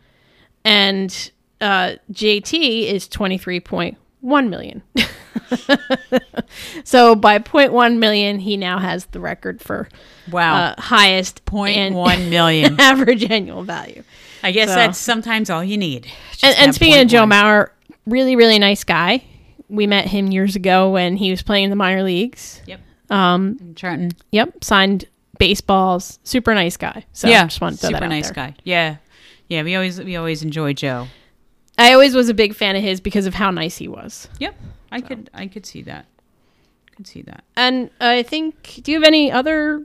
[0.64, 1.30] and
[1.60, 4.82] uh, JT is 23.1 million.
[6.84, 9.88] so by 0.1 million, he now has the record for
[10.30, 12.78] wow, uh, highest point an- one million.
[12.80, 14.02] average annual value.
[14.42, 16.06] I guess so- that's sometimes all you need.
[16.42, 17.24] And, and speaking of Joe.
[17.24, 17.70] Mauer,
[18.06, 19.24] really, really nice guy.
[19.68, 22.60] We met him years ago when he was playing in the minor leagues.
[22.66, 22.80] Yep.
[23.10, 24.12] Um, in Trenton.
[24.30, 25.04] yep, signed
[25.38, 26.18] baseballs.
[26.24, 27.04] Super nice guy.
[27.12, 28.34] So yeah, just want to throw super that out nice there.
[28.34, 28.54] guy.
[28.64, 28.96] Yeah,
[29.48, 29.62] yeah.
[29.62, 31.06] We always we always enjoy Joe.
[31.80, 34.28] I always was a big fan of his because of how nice he was.
[34.38, 34.54] Yep,
[34.92, 36.06] I could I could see that.
[36.96, 37.44] Could see that.
[37.56, 39.84] And I think, do you have any other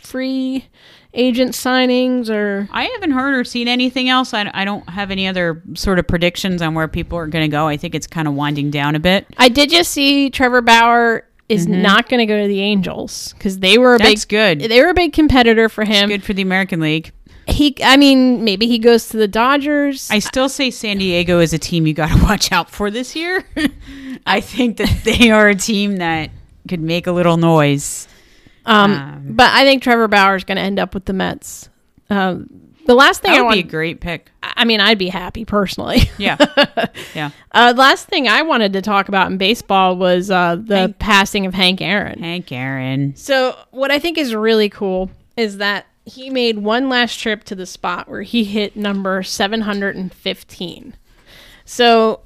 [0.00, 0.66] free
[1.12, 2.68] agent signings or?
[2.72, 4.32] I haven't heard or seen anything else.
[4.34, 7.52] I, I don't have any other sort of predictions on where people are going to
[7.54, 7.66] go.
[7.66, 9.26] I think it's kind of winding down a bit.
[9.38, 13.58] I did just see Trevor Bauer is not going to go to the Angels because
[13.58, 14.08] they were a Mm-hmm.
[14.08, 14.60] That's big.
[14.60, 14.70] good.
[14.70, 16.08] They were a big competitor for him.
[16.08, 17.12] Good for the American League.
[17.46, 20.10] He, I mean, maybe he goes to the Dodgers.
[20.10, 23.14] I still say San Diego is a team you got to watch out for this
[23.14, 23.44] year.
[24.26, 26.30] I think that they are a team that
[26.68, 28.08] could make a little noise.
[28.66, 31.68] Um, Um, but I think Trevor Bauer is going to end up with the Mets.
[32.08, 32.48] Um,
[32.86, 34.30] the last thing That I would want, be a great pick.
[34.42, 36.02] I mean, I'd be happy personally.
[36.18, 36.36] Yeah,
[37.14, 37.30] yeah.
[37.52, 41.46] uh, last thing I wanted to talk about in baseball was uh, the Hank- passing
[41.46, 42.18] of Hank Aaron.
[42.20, 43.14] Hank Aaron.
[43.16, 47.54] So what I think is really cool is that he made one last trip to
[47.54, 50.96] the spot where he hit number 715.
[51.64, 52.20] So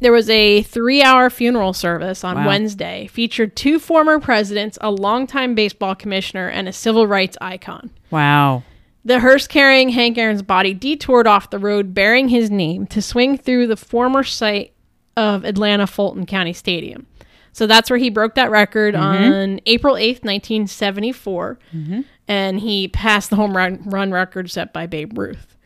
[0.00, 2.46] there was a three-hour funeral service on Wow.
[2.46, 7.90] Wednesday, featured two former presidents, a longtime baseball commissioner, and a civil rights icon.
[8.10, 8.62] Wow.
[9.04, 13.36] The hearse carrying Hank Aaron's body detoured off the road bearing his name to swing
[13.36, 14.72] through the former site
[15.16, 17.06] of Atlanta Fulton County Stadium.
[17.52, 19.32] So that's where he broke that record mm-hmm.
[19.32, 21.58] on April 8th, 1974.
[21.74, 22.00] Mm-hmm.
[22.28, 25.56] And he passed the home run, run record set by Babe Ruth.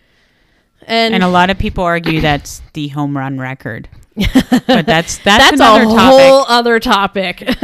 [0.87, 3.89] And, And a lot of people argue that's the home run record.
[4.67, 5.97] But that's that's, that's another a topic.
[6.21, 7.39] whole other topic.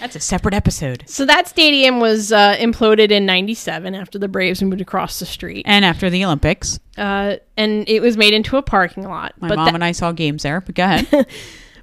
[0.00, 1.02] That's a separate episode.
[1.06, 5.64] so that stadium was uh, imploded in 97 after the Braves moved across the street.
[5.66, 9.34] And after the Olympics, Uh, and it was made into a parking lot.
[9.40, 10.60] my but mom that- and I saw games there.
[10.60, 11.26] But go ahead.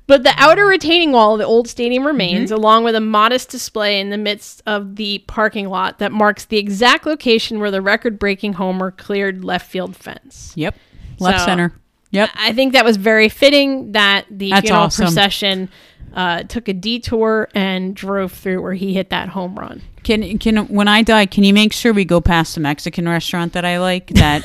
[0.05, 2.59] But the outer retaining wall of the old stadium remains, Mm-hmm.
[2.59, 6.57] along with a modest display in the midst of the parking lot that marks the
[6.57, 10.51] exact location where the record breaking homer cleared left field fence.
[10.55, 10.75] yep.
[11.19, 11.73] Left So- center.
[12.11, 12.29] Yep.
[12.35, 15.05] I think that was very fitting that the That's funeral awesome.
[15.05, 15.69] procession
[16.13, 19.81] uh, took a detour and drove through where he hit that home run.
[20.03, 23.53] Can can when I die, can you make sure we go past the Mexican restaurant
[23.53, 24.07] that I like?
[24.09, 24.43] That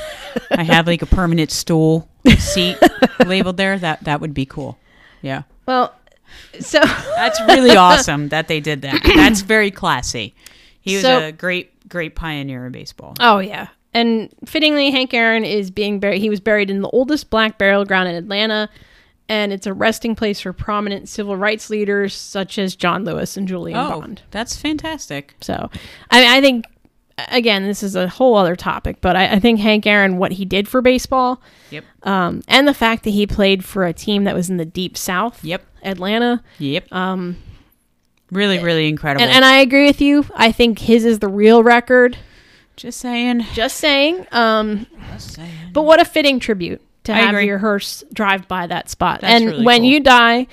[0.50, 2.78] I have like a permanent stool seat
[3.26, 3.78] labeled there.
[3.78, 4.78] That that would be cool.
[5.22, 5.94] Yeah, Well,
[6.60, 6.80] so
[7.16, 9.02] that's really awesome that they did that.
[9.02, 10.34] That's very classy.
[10.80, 13.14] He was So- a great great pioneer in baseball.
[13.20, 13.68] Oh yeah.
[13.94, 16.20] And fittingly, Hank Aaron is being buried.
[16.20, 18.68] He was buried in the oldest black burial ground in Atlanta,
[19.30, 23.48] and it's a resting place for prominent civil rights leaders such as John Lewis and
[23.48, 24.22] Julian Oh, Bond.
[24.30, 25.34] that's fantastic.
[25.40, 25.70] So,
[26.10, 26.66] I mean, I think
[27.28, 30.44] again, this is a whole other topic, but I, I think Hank Aaron, what he
[30.44, 31.40] did for baseball,
[31.70, 31.84] Yep.
[32.04, 34.96] um, and the fact that he played for a team that was in the deep
[34.96, 35.62] South, Yep.
[35.82, 36.92] Atlanta, Yep.
[36.92, 37.36] um,
[38.30, 39.22] Really, really incredible.
[39.24, 40.26] and, and I agree with you.
[40.34, 42.18] I think his is the real record.
[42.76, 43.44] Just saying.
[43.54, 44.26] Just saying.
[44.32, 45.50] Um, Just saying.
[45.72, 47.46] but what a fitting tribute to I have agree.
[47.46, 49.22] your hearse drive by that spot.
[49.22, 49.90] That's and really when cool.
[49.90, 50.46] you die,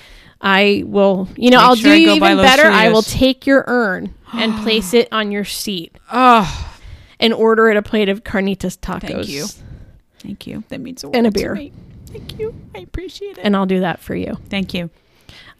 [0.45, 1.27] I will.
[1.35, 2.67] You know, Make I'll sure do you even better.
[2.67, 6.77] I will take your urn and place it on your seat Oh,
[7.19, 9.01] and order it a plate of carnitas tacos.
[9.09, 9.45] Thank you.
[10.19, 10.63] thank you.
[10.69, 11.55] That means a And a to beer.
[11.55, 11.73] me.
[12.07, 12.53] Thank you.
[12.75, 13.41] I appreciate it.
[13.43, 14.37] And I'll do that for you.
[14.49, 14.89] Thank you.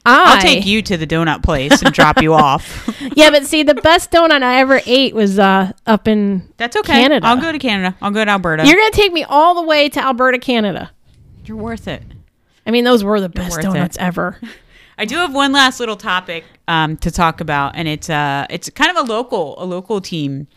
[0.07, 2.87] I, I'll take you to the donut place and drop you off.
[3.15, 6.47] Yeah, but see, the best donut I ever ate was uh, up in.
[6.57, 6.93] That's okay.
[6.93, 7.25] Canada.
[7.25, 7.95] I'll go to Canada.
[8.01, 8.67] I'll go to Alberta.
[8.67, 10.91] You're gonna take me all the way to Alberta, Canada.
[11.45, 12.03] You're worth it.
[12.67, 14.01] I mean, those were the best donuts it.
[14.03, 14.39] ever.
[14.97, 18.69] I do have one last little topic um, to talk about, and it's uh, it's
[18.69, 20.47] kind of a local a local team,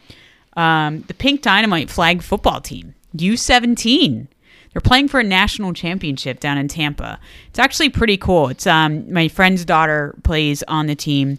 [0.56, 4.28] um, the Pink Dynamite flag football team, U17.
[4.72, 7.18] They're playing for a national championship down in Tampa.
[7.48, 8.48] It's actually pretty cool.
[8.48, 11.38] It's um, my friend's daughter plays on the team.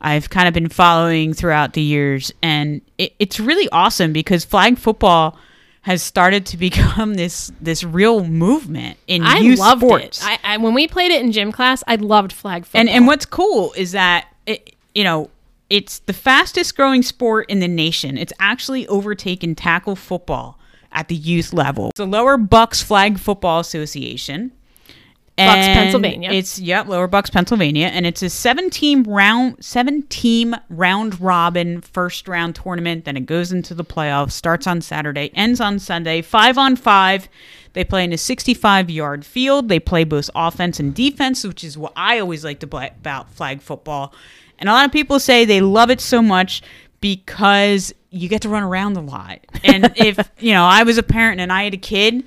[0.00, 4.76] I've kind of been following throughout the years, and it, it's really awesome because flag
[4.76, 5.38] football
[5.84, 10.22] has started to become this this real movement in I youth loved sports.
[10.22, 10.40] it.
[10.44, 12.80] I, I when we played it in gym class, I loved flag football.
[12.80, 15.30] And and what's cool is that it, you know
[15.70, 18.18] it's the fastest growing sport in the nation.
[18.18, 20.58] It's actually overtaken tackle football
[20.92, 21.88] at the youth level.
[21.88, 24.52] It's the Lower Bucks Flag Football Association.
[25.36, 26.30] Bucks, Pennsylvania.
[26.30, 31.80] It's yep, Lower Bucks, Pennsylvania, and it's a seven team round seven team round robin
[31.80, 33.04] first round tournament.
[33.04, 34.32] Then it goes into the playoffs.
[34.32, 36.22] Starts on Saturday, ends on Sunday.
[36.22, 37.28] Five on five.
[37.72, 39.68] They play in a 65 yard field.
[39.68, 43.30] They play both offense and defense, which is what I always like to play about
[43.30, 44.14] flag football.
[44.58, 46.62] And a lot of people say they love it so much
[47.00, 49.40] because you get to run around a lot.
[49.64, 52.24] And if, you know, I was a parent and I had a kid,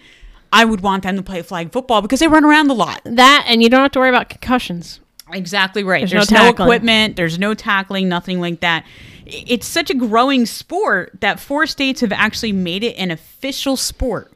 [0.51, 3.01] I would want them to play flag football because they run around a lot.
[3.05, 4.99] that, and you don't have to worry about concussions.
[5.33, 6.01] Exactly right.
[6.01, 8.85] There's There's, no no, equipment, there's no tackling, nothing like that.
[9.25, 14.31] It's such a growing sport that four states have actually made it an official sport.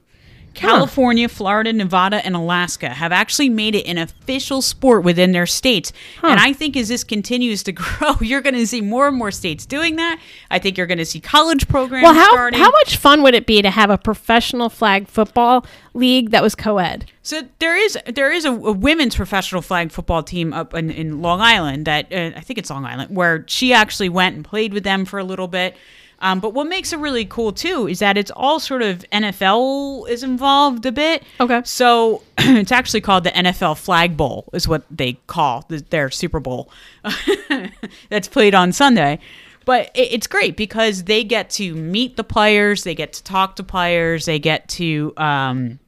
[0.53, 5.93] California, Florida, Nevada, and Alaska have actually made it an official sport within their states.
[6.21, 9.31] And I think as this continues to grow, you're going to see more and more
[9.31, 10.19] states doing that.
[10.49, 12.59] I think you're going to see college programs Well, how starting.
[12.59, 16.53] how much fun would it be to have a professional flag football league that was
[16.55, 17.05] co-ed?
[17.23, 21.21] So there is there is a, a women's professional flag football team up in, in
[21.21, 24.73] Long Island that uh, I think it's Long Island where she actually went and played
[24.73, 25.75] with them for a little bit.
[26.21, 30.07] Um, but what makes it really cool too is that it's all sort of NFL
[30.07, 31.23] is involved a bit.
[31.39, 31.61] Okay.
[31.65, 36.39] So it's actually called the NFL Flag Bowl is what they call the, their Super
[36.39, 36.69] Bowl
[38.09, 39.19] that's played on Sunday.
[39.65, 43.55] But it, it's great because they get to meet the players, they get to talk
[43.57, 45.79] to players, they get to um,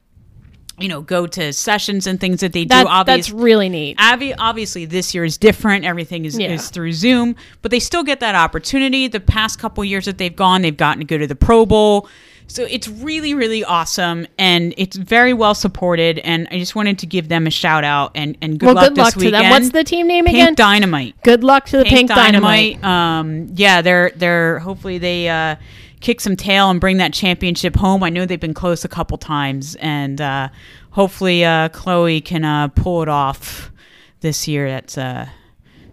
[0.78, 2.68] you know go to sessions and things that they do.
[2.70, 3.96] That, Obvious, that's really neat.
[3.98, 6.50] Obvi- obviously this year is different everything is, Yeah.
[6.50, 10.34] is through zoom but they still get that opportunity the past couple years that they've
[10.34, 12.08] gone they've gotten to go to the pro bowl
[12.46, 17.06] so it's really really awesome and it's very well supported and i just wanted to
[17.06, 19.44] give them a shout out and, and good well, luck good this luck to weekend
[19.44, 19.50] them.
[19.50, 20.54] What's the team name pink again?
[20.54, 22.82] dynamite good luck to the Pink, Dynamite.
[22.84, 25.56] Um, yeah, they're they're hopefully they uh,
[26.04, 28.02] kick some tail and bring that championship home.
[28.02, 30.50] I know they've been close a couple times, and uh,
[30.90, 33.72] hopefully uh, Chloe can uh, pull it off
[34.20, 34.68] this year.
[34.68, 35.28] That's uh,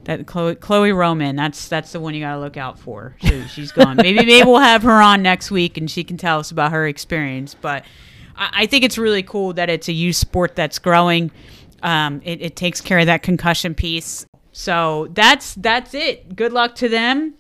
[0.04, 1.38] that Chloe Chloe Roman.
[1.38, 3.16] That's that's the one you got to look out for.
[3.22, 3.96] So she's gone.
[3.96, 6.86] maybe maybe we'll have her on next week, and she can tell us about her
[6.86, 7.56] experience.
[7.56, 7.86] But
[8.36, 11.32] I, I think it's really cool that it's a youth sport that's growing.
[11.84, 14.26] Um, it, it takes care of that concussion piece.
[14.52, 16.36] So that's that's it.
[16.36, 17.36] Good luck to them.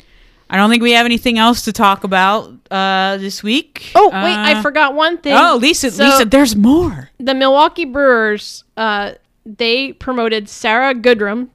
[0.54, 3.92] I don't think we have anything else to talk about uh, this week.
[3.96, 5.34] Oh wait, I Uh, forgot one thing.
[5.36, 7.10] Oh, Lisa, So, Lisa, there's more.
[7.20, 9.14] the Milwaukee Brewers, uh,
[9.46, 11.48] they promoted Sarah Goodrum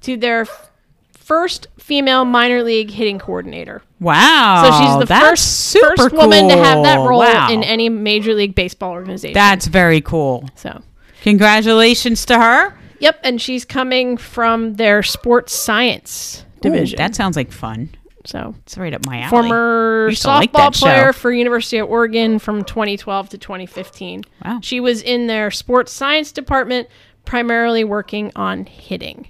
[0.00, 0.70] to their f-
[1.16, 3.80] first female minor league hitting coordinator.
[4.00, 4.64] Wow.
[4.68, 7.48] So she's the first super first woman to have that role Wow.
[7.52, 9.34] in any major league baseball organization.
[9.34, 10.48] That's very cool.
[10.56, 10.82] so.
[11.22, 12.74] Congratulations to her.
[12.98, 16.96] Yep, and she's coming from their sports science division.
[16.96, 17.90] Ooh, that sounds like fun.
[18.24, 19.30] So It's right up my alley.
[19.30, 20.86] former softball like that show.
[20.86, 24.24] player for University of Oregon from 2012 to 2015.
[24.44, 24.58] Wow.
[24.62, 26.88] She was in their sports science department,
[27.24, 29.28] primarily working on hitting.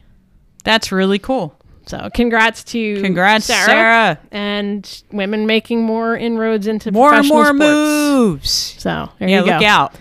[0.65, 1.57] That's really cool.
[1.87, 4.19] So congrats to Congrats, Sarah, Sarah.
[4.31, 7.59] and women making more inroads into More and more sports.
[7.59, 8.51] moves.
[8.79, 9.53] So there Yeah, you go.
[9.55, 9.95] look out.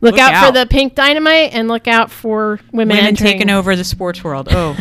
[0.00, 3.50] Look, Look out, for the pink dynamite and look out for women, Women entering- taking
[3.50, 4.48] over the sports world.
[4.50, 4.76] Oh,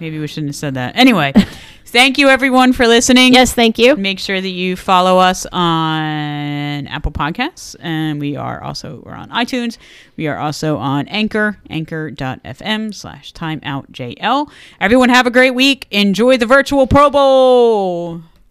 [0.00, 0.96] maybe we shouldn't have said that.
[0.96, 1.32] Anyway,
[1.90, 3.34] Thank you, everyone, for listening.
[3.34, 3.96] Yes, thank you.
[3.96, 9.28] Make sure that you follow us on Apple Podcasts, and we are also we're on
[9.30, 9.76] iTunes.
[10.16, 14.52] We are also on Anchor, anchor.fm slash timeoutjl.
[14.80, 15.88] Everyone have a great week.
[15.90, 18.22] Enjoy the virtual Pro Bowl.